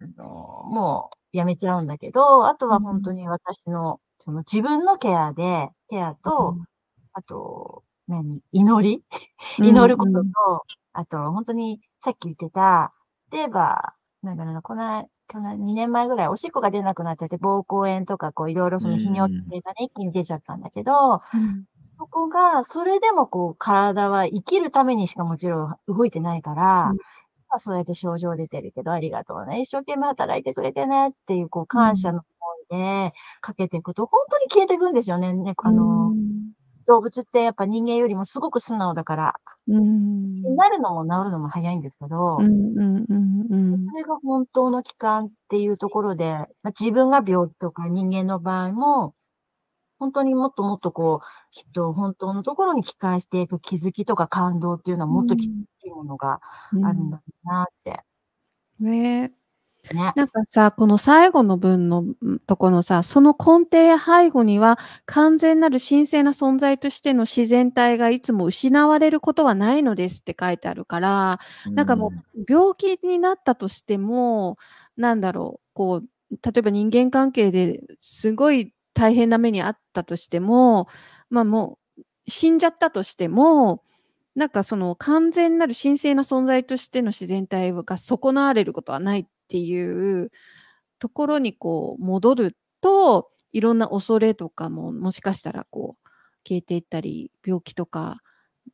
[0.00, 6.56] あのもうやめちゃうんだけど、あとは本当に私の、その自分のケアで、ケアと、
[7.12, 8.42] あと、何？
[8.52, 9.04] 祈り？
[9.60, 12.94] 祈ることと、あと、本当にさっき言ってた、
[13.32, 21.64] 例えば、なんだろうな、この、去年、2年前ぐらい、おしっこが出なくなっちゃって、膀胱炎とか、こう、いろいろその泌尿系がね、一気に出ちゃったんだけど、うん
[21.96, 26.96] そこが、それでもこう、体は生きるためにしかもちろん動いてないから、うん
[27.48, 29.60] まあそうやって症状出てるけど、ありがとうね。
[29.60, 32.20] 一生懸命働いてくれてねっていう、こう、感謝の
[32.70, 35.32] 思いでかけていくと、本当に消えていくんですよね。
[35.34, 36.12] ねあの、
[36.86, 39.34] 動物ってやっぱ人間よりもすごく素直だから、
[39.68, 40.42] うん。
[40.56, 46.24] なるのも治るのも早いんですけど、うんうんうんうんそれが本当の期間っていうところで、
[46.62, 49.14] まあ、自分が病気とか人間の場合も、
[49.98, 56.40] 本当にもっともっとこう、きっと本当のところに帰還していく気づきとか感動っていうのはもっときっきいものが
[56.72, 58.02] うんあるんだろうなって。
[58.80, 59.32] ね
[59.92, 60.12] ね。
[60.16, 62.16] なんかさ、この最後の文のん
[62.46, 71.38] とこのさ、その根底や背後には完全なる神聖な存在としての自然体がいつも失われることはないのですって書いてあるから、
[71.74, 74.56] なんかもう病気になったとしても、
[74.96, 76.08] なんだろう、こう、
[76.42, 80.88] 例えば人間関係ですごい大変な目にあったとしても、
[81.30, 83.82] まあもう死んじゃったとしても、
[84.34, 90.30] なんかその完全なる神聖な存在としての自然体が損なわれることはないっていう
[90.98, 96.08] ところにこう戻るといろんな恐れとかももしかしたらこう
[96.48, 98.18] 消えていったり病気とか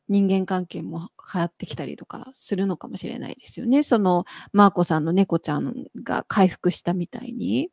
[0.09, 3.83] 人間関係もはやってきたりとかするのかもしれないですよね。
[3.83, 7.69] そのマーコさんの猫ちゃんが回復したみたいに。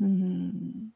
[0.00, 0.90] うん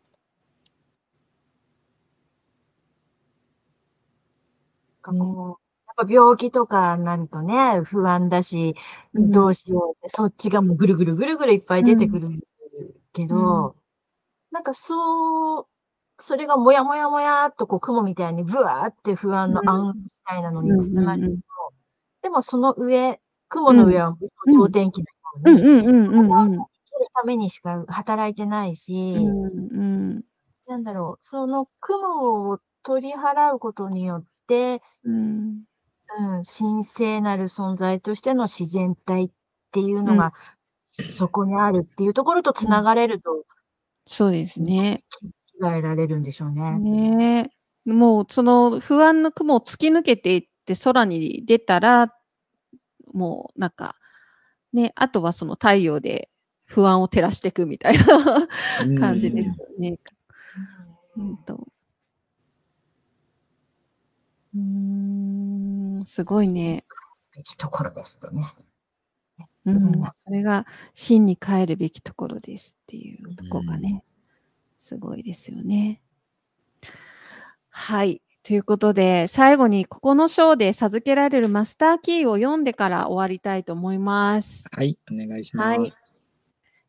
[5.03, 5.59] 過去
[5.97, 8.75] ぱ病気とかになるとね、不安だし、
[9.15, 9.31] うん。
[9.31, 12.31] どうしようって、そっちがもうぐるぐるぐるぐるいっぱい出てくる
[13.13, 13.77] けど、
[14.51, 15.67] なんかそう、
[16.19, 19.67] それがもやもやもやっとこう雲みたいにブワーって不安のうん。
[19.67, 21.41] 暗みたいなのにうん包まれると、うん
[22.23, 23.21] でもその上、
[23.51, 24.17] 雲の上は
[24.55, 25.07] 超天気な
[25.45, 25.59] うん。
[25.59, 26.57] ようんうんうんうん。
[26.57, 29.83] 生きるためにしか働いてないし、うんう
[30.17, 30.25] ん。
[30.67, 35.65] なんだろう、その雲を取り払うことによって、うん
[36.19, 39.31] うん、神聖なる存在としての自然体っ
[39.73, 40.33] ていうのが、
[40.89, 43.45] そこにあるっていうところとつながれると、
[44.07, 45.05] そうですね。
[45.61, 46.79] 考えられるんでしょうね。
[46.79, 47.51] ね
[47.87, 47.91] え。
[47.91, 52.15] もうその不安の雲を突き抜けていって空に出たら、
[53.13, 53.97] もうなんか、
[54.73, 56.29] ね、あとはその太陽で
[56.67, 58.49] 不安を照らしていくみたいな
[58.99, 59.99] 感じですよね。
[61.17, 61.67] うんと。
[64.55, 64.61] うー
[66.01, 66.85] ん、すごいね。
[67.37, 68.55] べきところですとね。
[69.67, 74.05] うんそれが真に帰るべきところですっていうとこがね、
[74.79, 76.03] すごいですよね。
[77.71, 78.21] はい。
[78.43, 84.69] ということで、最後にここの章で授けられるマスターキーを読んでから終わりたいと思います。
[84.71, 86.15] はい、お願いします。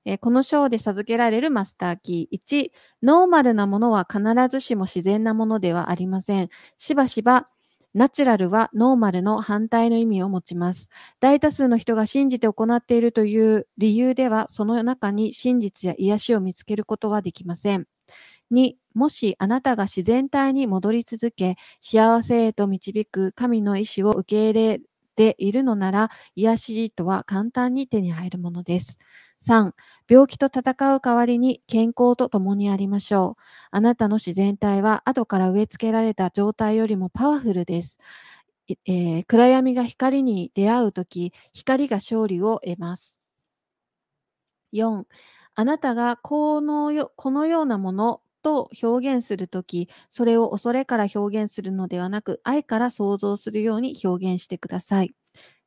[0.04, 2.38] えーこの章で授けられるマスターキー。
[2.38, 6.50] 1、ノーマルなものは必ずしも自然なものではありません。
[6.78, 7.48] しばしば、
[7.96, 10.90] ナチュラルはノーマルの反対の意味を持ちます。
[11.20, 17.88] 大多数の人が信じて行っているという理由では、その中に真実や癒しを見つけることはできません。
[18.52, 24.82] 2、もしあなたが自然体に戻り続け、幸せへと導く神の意志を受け入れ
[25.16, 29.00] ているのなら、癒しとは簡単に手に入るものです。
[29.40, 29.74] 3、
[30.10, 33.42] 病気と戦う代わりに健康と共にありましょう。
[33.72, 38.00] あなたの自然体は後から植え付けられた状態よりもパワフルです。
[38.86, 43.20] えー暗闇が光に出会うとき、光が勝利を得ます。
[44.72, 45.08] 4、
[45.56, 55.14] あなたがこのよこのようなものと表現するとき、それを恐れから表現するのではなく、愛から想像するように表現してください。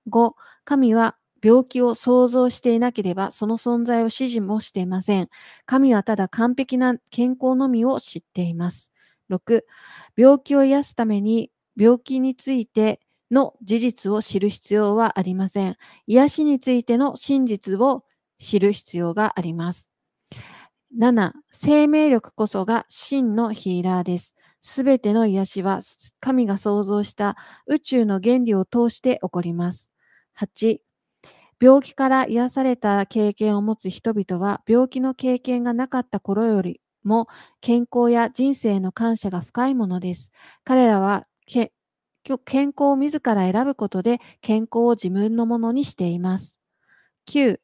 [0.08, 5.28] 5、神は病気を想像していなければ、その存在を指示もしていません。
[5.66, 8.92] 神はただ完璧な健康のみを知っています。
[9.28, 9.66] 6、
[10.16, 15.76] 病気を癒すために病気についての事実を知る必要はありません。
[16.06, 18.04] 癒しについての真実を
[18.38, 19.90] 知る必要があります。
[20.96, 24.34] 7、生命力こそが真のヒーラーです。
[24.62, 25.80] すべての癒しは
[26.20, 27.36] 神が創造した
[27.66, 29.92] 宇宙の原理を通して起こります。
[30.34, 30.80] 8、
[31.60, 37.26] 病気から癒された経験を持つ人々は病気の経験がなかった頃よりも
[37.60, 40.30] 健康や人生の感謝が深いものです。
[40.64, 41.26] 彼らは
[42.44, 46.58] 健康を自ら選ぶことで健康を自分のものにしています。
[47.26, 47.60] 9、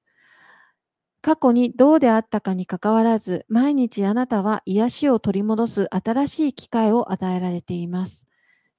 [1.23, 8.27] 過去にどうであったかにかかわらず、毎日あなたは癒しを取り戻す新しい機会を与えられています。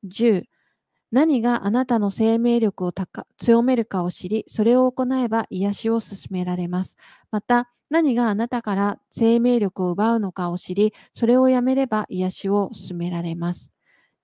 [0.03, 0.45] 10、
[1.15, 2.91] 何があなたの生命力を
[3.37, 6.97] 強めるかを知り、それを行えば癒しを進められます。
[7.31, 13.71] また、何があなたから生命力を奪うのかを知り、それをやめれば癒しを進められます。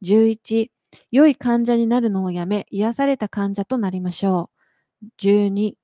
[0.01, 0.73] 11、
[1.11, 4.49] 良い患者になるのをやめ、癒された患者となりましょ
[5.01, 5.07] う。
[5.15, 5.77] 12、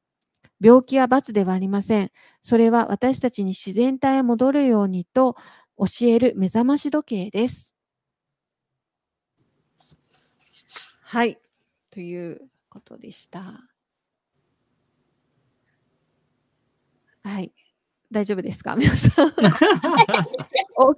[0.60, 2.12] 病気は罰ではありません。
[2.42, 5.38] それは私たちに自然体へ戻るようにと
[5.78, 7.77] 教える目覚まし時計です。
[11.10, 11.40] はい。
[11.90, 13.40] ということでした。
[17.24, 17.54] はい。
[18.12, 18.76] 大丈夫ですか？
[18.76, 19.32] 皆さん。
[19.32, 19.38] 起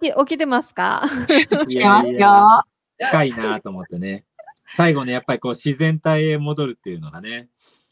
[0.09, 1.03] き起きてますか？
[1.29, 2.63] い来てますよ。
[2.97, 4.25] 深いなと思ってね。
[4.73, 7.47] 最後ね、やっぱりこう自然体へ戻るっていうのがね、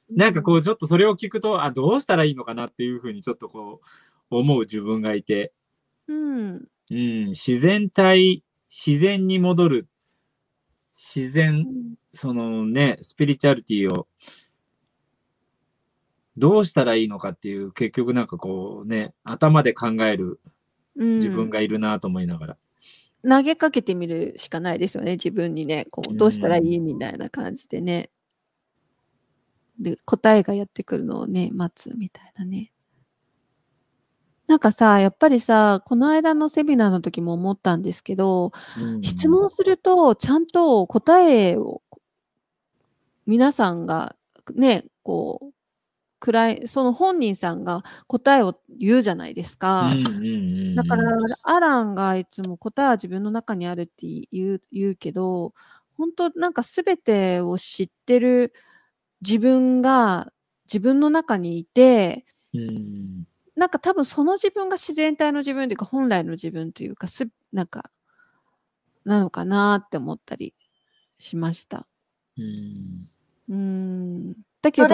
[0.09, 3.79] なんかこうちょっとそれを聞くと、あ、どうしたらいいのかなっていうふうにちょっとこ
[4.31, 5.53] う思う自分がいて、
[6.07, 6.67] うん。
[6.89, 9.87] うん、自然体、自然に戻る、
[10.97, 11.67] 自然、
[12.11, 14.07] そのね、スピリチュアリティを
[16.37, 20.39] どうしたらいいのかっていう、結局なんかこうね、頭で考える
[20.95, 22.57] うん自分がいるなと思いながら。
[23.23, 25.85] 投げかけてみるしかないですよね、自分にね。
[25.91, 28.09] こうどうしたらいいみたいな感じでね。
[29.79, 32.71] で、答えがやってくるのをね、待つみたいなね。
[34.47, 41.81] なんかさ、やっぱりさ、この間のセミナーの時も思ったんですけど、うん質問すると、ちゃんと答えを、
[43.25, 44.15] 皆さんが
[44.55, 45.53] ね、こう、
[46.19, 49.91] くらい、その本人さんが答えを言うじゃないですか。
[50.75, 51.03] だから、
[51.43, 55.53] アランがいつも答えは自分の中にあるって言う言うけど、
[55.97, 58.53] 本当なんか全てを知ってる
[59.21, 60.31] 自分が
[60.67, 63.26] 自分の中にいて、うん。
[63.57, 67.89] なんか多分その自分が自然体の自分というか本来の自分というかすなんか
[69.03, 70.53] なのかなって思ったり
[71.17, 71.87] しました。
[72.37, 73.09] うん。
[73.49, 74.87] うーんだけど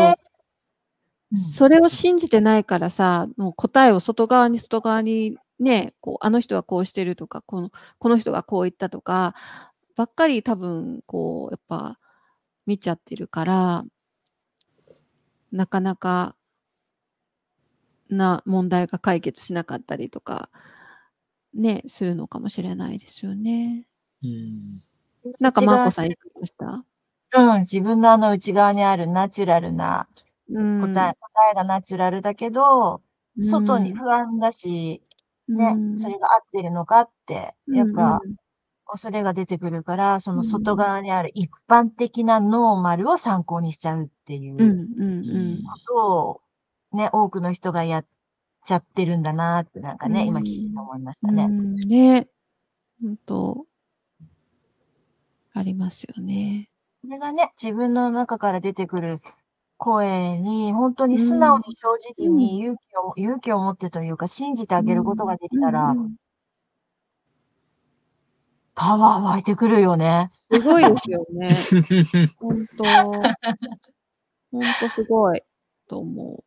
[1.35, 9.35] それを信じてないからさもう答えを外側に外側にねこうあの人はこうしてるとかこのこの人がこう言ったとか
[9.95, 11.99] ばっかり多分こうやっぱ
[12.65, 13.83] 見ちゃってるから
[15.51, 16.35] なかなか
[18.13, 20.49] な問題が解決しなかったりとか
[21.53, 23.87] ねするのかもしれないですよね。
[24.23, 24.81] うん。
[25.39, 26.85] なんかマーコさん言ってました？
[27.35, 30.07] うん、自分のあの内側にあるナチュラルな
[30.49, 30.81] うん。
[30.81, 33.01] 答え、答えがナチュラルだけど、
[33.39, 35.01] 外に不安だし、
[35.47, 35.97] ね、うん。
[35.97, 38.35] それが合ってるのかって、やっぱうん
[38.85, 40.43] 恐れが出てくるから、そのうん。
[40.43, 46.41] 外側にある一般的なノーマルを参考にしちゃうっていうことを、
[46.95, 48.05] ね、多くの人がやっ
[48.65, 51.43] ちゃってるんだなってなんかね、うん今聞いて思いましたね。
[51.43, 52.27] うんね。
[53.01, 53.65] 本当
[55.53, 56.69] ありますよね。
[57.01, 59.19] それがね、自分の中から出てくる
[59.77, 66.15] 声に、本当に素直に正直に勇気を、勇気を持ってというか、信じてあげることができたら、うんうん
[68.75, 70.29] パワー湧いてくるよね。
[70.31, 71.55] すごいですよね。
[72.39, 72.83] 本当
[74.51, 75.43] 本当すごい
[75.87, 76.43] と思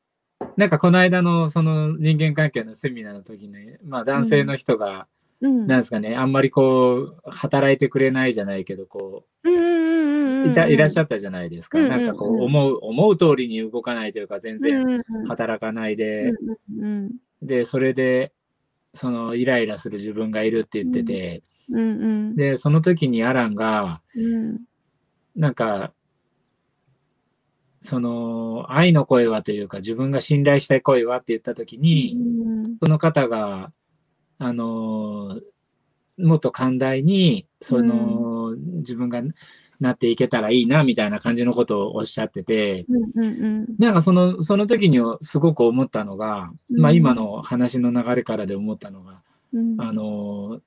[0.57, 3.55] なんかこの間のその人間関係のセミナーの時に、
[3.85, 5.07] まあ男性の人が、
[5.41, 5.49] う。
[5.49, 5.67] うん。
[5.67, 10.51] なんですかね、あんまりこう、働いてくれないじゃないけど、こうんうんうんうんうう、ん。
[10.51, 11.79] いた、いらっしゃっったじゃないですか。
[11.79, 16.31] うんうんうんなんかこう、思う、思う通りに動かないというか、全然然働かないで、
[16.79, 18.33] うんうんで、それで、
[18.95, 21.83] その、イライラする自分がいるって言ってて、うんう
[22.33, 24.61] んで、その時にアランが、うん
[25.35, 25.93] なんか、
[27.87, 32.77] その、愛の声はというか、自分が信頼したい声はって言った時に、うん。
[32.83, 33.73] その方が、
[34.39, 35.41] あの、
[36.19, 39.23] もっと寛大に、その、自分が
[39.79, 46.81] なっていけたらいいな、みたいな感じのことをおっしゃってて、うんうんなんかその、その時にすごく思ったのが、うん。
[46.81, 49.23] まあ今の話の流れからで思ったのが、
[49.53, 49.81] うん。
[49.81, 50.61] あの、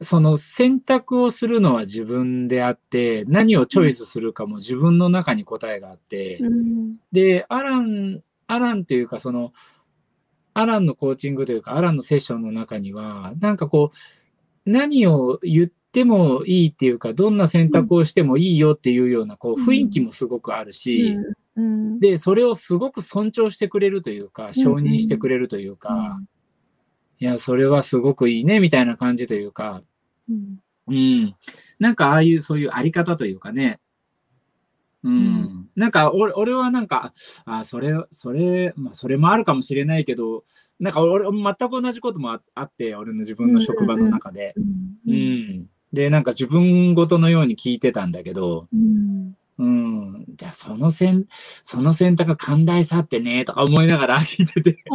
[0.00, 6.96] その選択をするのは自分であって、何をチョイスするかも自分の中に答えがあって、うん。
[7.10, 9.52] で、アラン、アランというか、その、
[10.54, 19.66] アランのコーチングというか、アランのセッションの中には、なんかこう、何を言ってもいいっていうか、どんな選択をしてもいいよっていうような、こう、うん。
[19.66, 21.16] 雰囲気もすごくあるし、
[21.56, 21.98] うん。
[21.98, 26.20] で、それをすごく尊重してくれるというか、承認してくれるというか、
[27.20, 29.82] いや、それはすごくいいね、みたいな感じというか、
[30.28, 31.34] うんうん。
[31.78, 33.78] なんかああいう、そういうあり方というかね。
[35.04, 35.12] うん。
[35.12, 37.12] うんなんか俺、俺はなんか、
[37.44, 40.42] あ、それ、それ、まあ、それもあるかもしれないけど、
[40.80, 44.54] なんか俺、全く同じこともああって、俺の自分の職場の中で。
[44.56, 44.60] う
[45.06, 45.70] うんん。
[45.92, 50.24] で、なんか自分ごとのように聞いてたんだけど、うんうん。
[50.36, 54.82] じゃあ、その選、その選択が寛大さってね、とか思いながら聞いてて。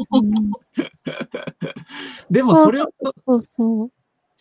[2.29, 2.89] でも、それを、
[3.25, 3.91] そうそう。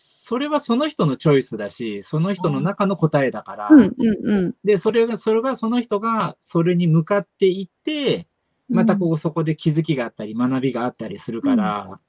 [0.05, 4.55] それはその人のチョイスだし、その人の中の答えだから、うんうんうん。
[4.61, 8.27] で、それが、それがその人がそれに向かっていって、
[8.67, 12.01] またこうそこで気づきがあったり、学びがあったりするから、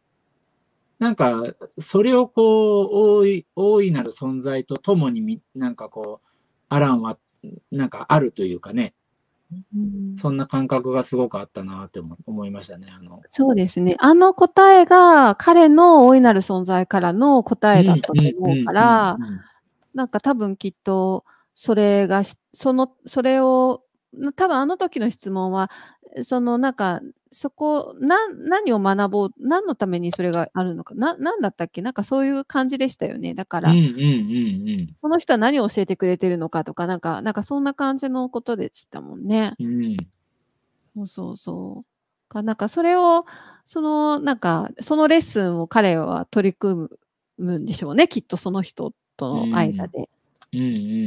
[0.99, 1.41] なんか、
[1.79, 6.29] それをこう、大い、大いなる存在とともにみ、なんかこう、
[6.69, 7.17] アランは、
[7.71, 9.04] なんかあるというかね、うん
[10.17, 12.89] そんな感覚がすごくあったなって思思いましたね。
[12.91, 13.97] あの、そうですね。
[13.99, 19.19] あの答えが彼の大いなる存在からの答えだったと思うから、
[19.95, 21.25] なんか多分きっと
[21.55, 23.83] それがし、その、それを、
[24.37, 25.71] 多分あの時の質問は、
[26.23, 27.01] そのなんか、
[27.35, 31.83] そこ、な、何を学ぼう、何のためにそれがあるのか、な、なんだったっけ？
[31.83, 33.35] なんかそういう感じでしたよね。
[33.35, 33.89] だから、うんうんう
[34.83, 39.55] んその人は何を教えてくれてるのかとか、なんか、なんかそんな感じのことでしたもんね。
[39.61, 39.85] うん。
[39.85, 39.97] うん
[40.97, 41.87] そうそうそう。
[42.29, 43.25] かなんかそれを、
[43.67, 46.89] その、なんか、そのレッスンを彼は取り組
[47.39, 48.07] むんでしょうね。
[48.09, 50.09] きっとその人との間で。
[50.53, 50.65] うんう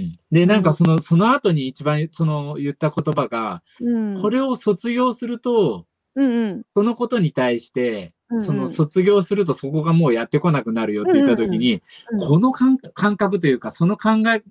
[0.07, 0.11] ん。
[0.31, 4.21] で、なんかその、その後に一番その言った言葉が、うん。
[4.21, 5.85] これを卒業すると、
[6.17, 6.63] うんうん。
[6.75, 11.81] そのことに対して、その卒業するとそこがもうやってこなくなるよって言った時に、
[12.19, 14.43] この感感覚というか、その考え、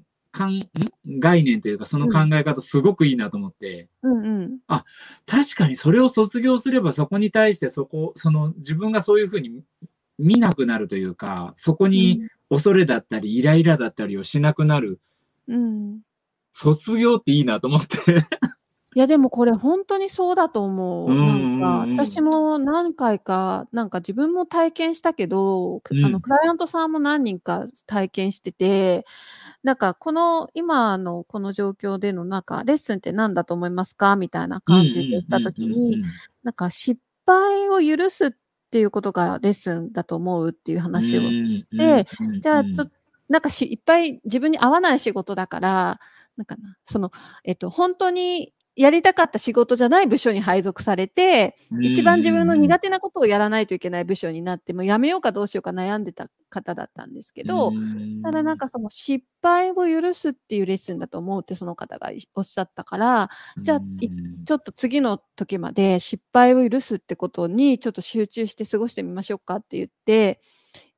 [1.19, 4.59] 概念というか、その考え方すごくいいなと思って、うんうん。
[5.27, 9.61] 確かにそれを卒業すればそこに対してそこ、その自分がそういうふうに
[10.19, 15.01] 見なくなるというか、そこに恐れだったりイライラだったりをしなくなる
[15.49, 16.01] うん。
[16.53, 17.99] 卒業っていいなと思って。
[18.97, 21.11] いや、でもこれ本当にそうだと思う。
[21.11, 21.97] うんなんか、うんうん。
[21.99, 26.21] 私も何回か、なんか自分も体験したけど、くあの、うん。
[26.23, 29.05] クライアントさんも何人か体験してて、
[29.65, 34.17] なんかこの今のこの状況でのなんか、レッスンって何だと思いますか？
[34.17, 35.99] みたいな感じで言った時に、
[36.45, 38.31] なんか失敗を許すっ
[38.71, 42.07] ていうことがレッスンだと思うっていう話をして、
[42.43, 42.93] じゃあ、ちょっと、
[43.31, 46.01] なんかし、いっぱい自分に合わない仕事だから、
[46.37, 47.11] なんかな、その、
[47.45, 57.73] えっと、本当にやりたかった仕事じゃない部署に配属されて、一番自分の苦手なことをやらないといけない部署になって、もうやめようかどうしようか悩んでた方だったんですけど、
[58.23, 63.31] ただなんかその失敗を許すっていうレッスンだと思うってその方がおっしゃったから、
[63.63, 64.11] じゃあい
[64.45, 70.41] ちょっと次の時まで失敗を許すってことにちょっと集中して過ごしてみましょうかって言って、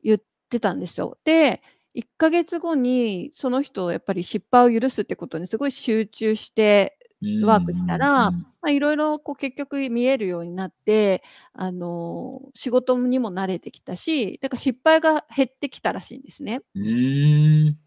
[0.03, 0.19] 言っ
[0.51, 1.17] てたんですよ。
[1.25, 1.63] で、
[1.95, 6.98] 1ヶ月後にその人やっぱり失敗を許すってことにすごい集中して
[7.43, 11.23] ワークしたら、まあ、いろいろこう結局見えるようになって、
[11.53, 16.61] あのー仕事にも慣れてきたし、だから失敗が減ってきたらしいんですね。
[16.75, 17.79] うん。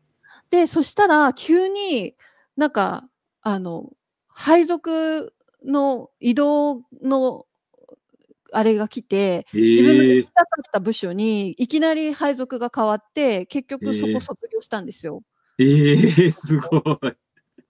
[0.49, 2.15] で、そしたら急に
[2.55, 3.09] なんか、
[3.41, 3.89] あの、
[4.27, 5.33] 配属
[5.65, 7.45] の移動の
[8.53, 15.23] あれが来て、自分の行きたかった部署にいきなり配属が変わって、結局そえーこ卒業したんですよ。
[15.57, 17.13] えー、すごい。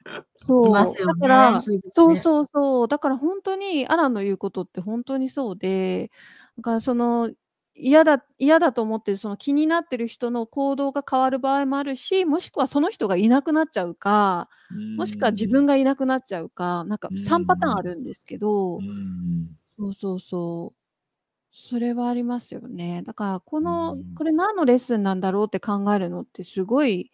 [0.35, 0.71] そう。
[0.71, 2.87] ねだから、そうそうそうそう。
[2.87, 6.11] だから本当に、アランの言うことって本当にそうで、
[6.57, 7.31] だからその、
[7.73, 14.49] 嫌だ、嫌だと思ってる、その気になってる人の行動が変わる場合もあるし、もしくはその人がいなくなっちゃうか、
[14.97, 20.81] もしくは自分がいなくなっちゃうか、なんか3パターンあるんですけど、うんそうそうそう。
[21.51, 23.01] それはありますよね。
[23.03, 27.11] だから、このうん、これ何のレッスンなんだろうって考えるのってすごい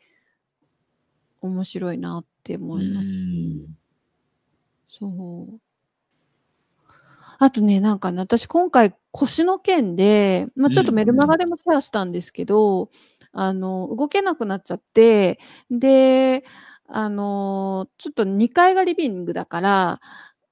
[1.42, 3.16] 面白いなって思います。
[4.88, 5.60] そう。
[7.40, 12.90] あとね、なんかね、私今回腰の件で、まあ、ちょっとメルマガでもシェアしたんですけど、
[13.32, 16.44] あの、動けなくなっちゃって、で、
[16.88, 20.02] あの、ちょっと2階がリビングだから、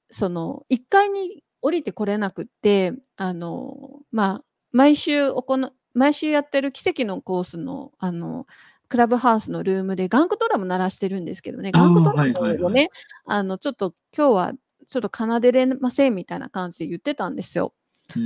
[0.10, 8.46] その、1階に降りてこれなくって、あの、まあ、毎週行う、毎週やってる奇跡のコースの、あの、
[8.90, 12.90] クラブハウスのルームでガンクドラム鳴らしてるんですけどね、ガンクドラはいはいはいムをね、
[13.26, 14.54] あの、ちょっと今日は
[14.88, 17.74] ちょっと奏でれませんみたいな感じで言ってたんですよ。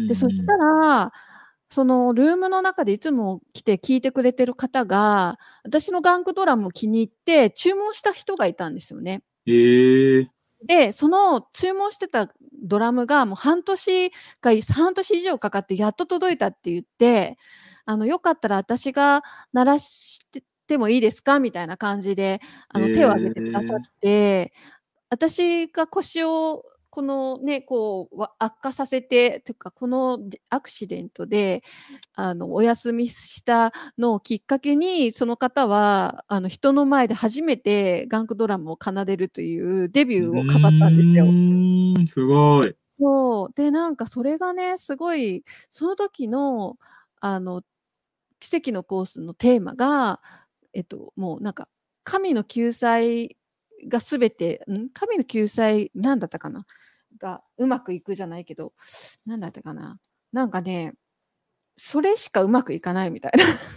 [0.08, 1.12] で、そしたら、
[1.70, 9.22] そのルームの中でいつも来て聞いてくれてる方が、私のガンクドラムを気に入って注文した人がいたんですよね。
[9.46, 10.28] えー、
[10.66, 12.30] で、その注文してた
[12.62, 14.12] ドラムがもう半年
[14.42, 17.38] か半年以上かかってやっと届いたって言って、
[17.86, 19.24] あの、よかったら私が
[19.54, 20.44] 鳴らして
[20.78, 21.40] もいいですか？
[21.40, 22.40] みたいな感じで、
[22.70, 24.54] あの、手を挙げてくださって、
[25.10, 31.64] 私が腰をこのね、こう、わ悪化させて、というか、このでアクシデントで、
[32.16, 41.36] あの、お休みしたのをきっかけに、その方は、あの、人の前で初めてガンクドラムを奏でるというデビューを飾ったんですよ
[42.08, 42.76] すごい。
[43.00, 43.54] そう。
[43.56, 46.78] で、なんかそれがね、すごい、その時の、
[47.22, 47.62] あの、
[48.40, 50.22] 奇跡のコースのテーマが、
[50.74, 51.68] えっと、もうなんか、
[52.04, 53.38] 神の救済
[53.88, 54.90] がすべて、ん？
[54.90, 56.66] 神の救済、なんだったかな？
[57.18, 58.74] がうまくいくじゃないけど、
[59.26, 60.00] なんだったかな？
[60.32, 60.94] なんかね、
[61.78, 63.32] それしかうまくいかないみたい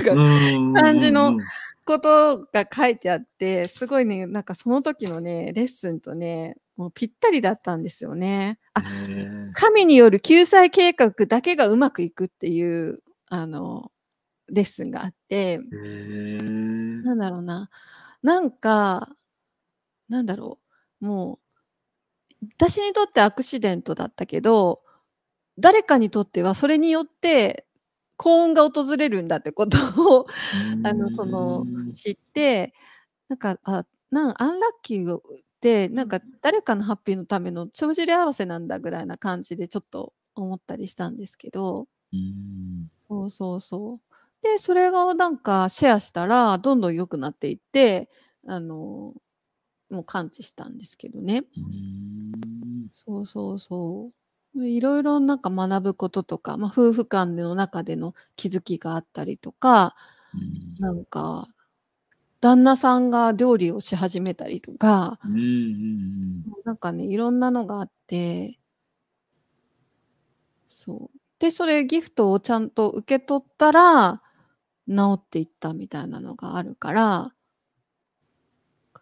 [0.04, 1.36] な感じの
[1.84, 8.58] ことが書いてあって、すごいね、なんかその時のね、レッスンとね、もうぴったりだったんですよね。
[8.74, 8.82] あ、
[9.54, 12.98] 神による救済計画だけがうまくいくっていう、
[13.28, 13.92] あの、
[14.52, 15.60] レッスンがあって、
[17.02, 17.70] なんだろうな。
[18.22, 19.16] なんか、
[20.08, 20.60] なんだろ
[21.00, 21.06] う。
[21.06, 21.40] も
[22.42, 24.82] う、私にとってアクシデントだったけど、
[25.58, 27.66] 誰かにとってはそれによって
[28.16, 29.78] 幸運が訪れるんだってこと
[30.20, 30.26] を
[30.82, 32.74] あの、その、知って、
[33.28, 35.20] なんか、あ、なんアンラッキーっ
[35.60, 41.88] て、なんか誰かのハッピーのための帳尻合わせなんだぐらいな感じでちょっと思ったりしたんですけど、
[42.96, 44.11] そうそうそう。
[44.42, 48.10] で、それがなんかシェアしたら、どんどん良くなっていって、
[48.46, 49.14] あの、
[49.90, 51.44] もう感知したんですけどね。
[52.92, 54.10] そうそうそ
[54.54, 54.66] う。
[54.68, 59.94] いろいろなんか学ぶこととか、まあ、夫婦間の中での気づきがあったりとか、
[60.78, 61.48] なんか、
[62.40, 65.20] 旦那さんが料理をし始めたりとか、
[66.64, 68.58] なんかね、いろんなのがあって、
[70.68, 71.18] そう。
[71.38, 74.22] で、それギフトをちゃんと受け取ったら、
[74.88, 77.34] 治っていったみたいなのがあるから、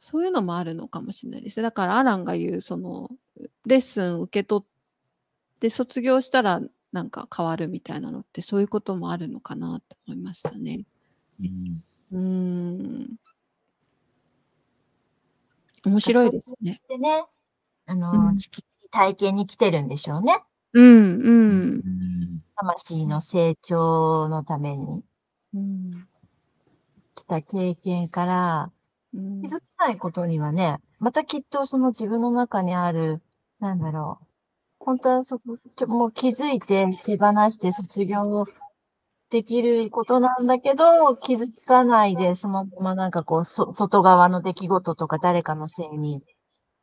[0.01, 1.61] そういうのもあるのかもしれないです。
[1.63, 3.11] だからアランが言うその
[3.67, 4.69] レッスン受け取っ
[5.61, 6.61] て卒業したら
[6.93, 10.85] なんか変わるみたいなのってそういうこともあるのかなと思いましたね。
[11.41, 11.83] うん
[12.13, 13.17] うーん。
[15.87, 16.81] 面白いですね。
[16.89, 17.25] でね、
[17.87, 20.43] あの、うん地球に体験に来てるんでしょうね。
[20.73, 21.23] うんう。
[21.25, 25.03] うんん魂の成長のために
[25.55, 26.07] うん
[27.15, 28.73] 来た経験から、
[29.15, 33.21] うん気づかないことにはね、またきっとその自分の中にある、
[33.59, 34.27] なんだろう。
[34.79, 38.47] 本当はそこ、ちょもう気づいて手放して卒業
[39.31, 46.21] できることなんだけど、気づかないで、そのままなんかこう、そ外側の出来事とか誰かのせいに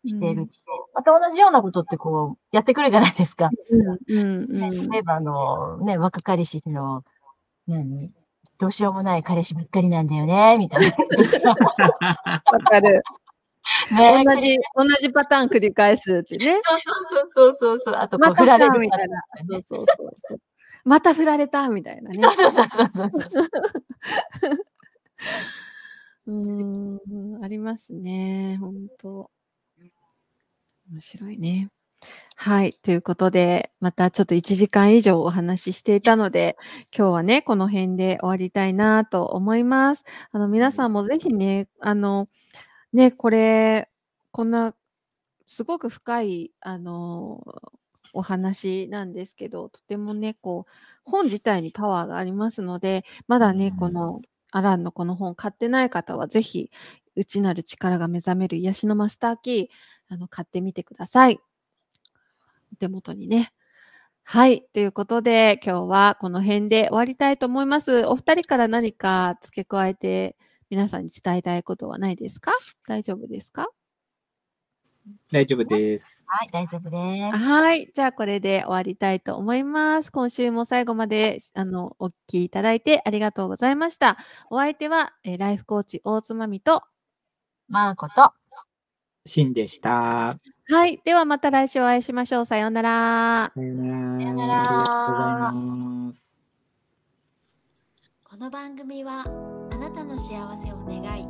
[0.05, 0.47] してる。
[0.93, 3.49] また同じようなことってこう、やってくるじゃないですか。
[3.71, 7.03] うんうんうん例えばあの、ね、若かりし日の、
[7.67, 8.13] 何
[8.59, 10.87] どうしようもない彼氏ばっかりなんだよね、みたいな。
[12.51, 13.03] わかる。
[13.91, 16.61] ね同じ、同じパターン繰り返すってね。
[16.63, 16.79] そう
[17.35, 17.95] そうそうそう。
[17.95, 19.21] あと、また振られるかみたいな。
[19.49, 20.39] そうそうそうそう。
[20.85, 22.23] また振られたみたいなね。
[22.23, 23.11] そうそうそうそう。
[26.27, 28.57] うーん、ありますね。
[28.59, 29.29] 本当
[30.89, 31.69] 面白いね。
[32.39, 32.73] はい。
[32.83, 36.55] ということで、またちょっと1時間以上お話ししていたので、
[36.95, 40.03] 今日はね、この辺で終わりたいなと思います。
[40.31, 42.29] あの、皆さんもぜひね、あの、
[42.93, 43.89] ね、これ、
[44.31, 44.75] こんな、
[45.45, 47.43] すごく深い、あの、
[48.13, 50.71] お話なんですけど、とてもね、こう、
[51.05, 54.21] 本自体にパワーがありますので、まだね、うんこの、
[54.51, 56.71] アランのこの本買ってない方は、ぜひ、
[57.15, 59.67] 内なる力が目覚める癒しのマスターキー、
[60.09, 61.39] あの、買ってみてください。
[62.77, 63.51] お手元にね。
[64.23, 64.61] はい。
[64.71, 68.05] ということで、今日はこの辺で終わりたいと思います。
[68.05, 70.37] お二人から何か付け加えて、
[70.69, 72.51] 皆さんに伝えたいことはないですか？
[72.87, 73.67] 大丈夫ですか？
[75.31, 76.23] 大丈夫です。
[76.27, 77.37] はい、大丈夫です。
[77.37, 77.91] はい。
[77.95, 80.11] じゃあ、これで終わりたいと思います。
[80.11, 84.17] 今週も最後まで、あの、お聞きいただいてありがとうございました。
[84.51, 86.83] お相手は、えーライフコーチ大津まみと、
[87.69, 88.33] マーコと、
[89.25, 90.37] シンでした。
[90.69, 90.99] はい。
[91.05, 92.45] ではまた来週お会いしましょう。
[92.45, 93.51] さようなら。
[93.55, 94.19] さよなら。
[94.19, 95.53] さよならありがとうござい
[96.07, 96.41] ます。
[98.25, 99.23] この番組は
[99.71, 101.27] あなたの幸せを願い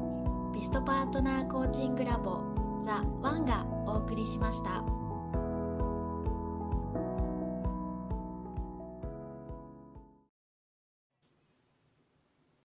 [0.58, 2.42] ベストパートナーコーチングラボ
[2.84, 5.07] ザ・ワンがお送りしました。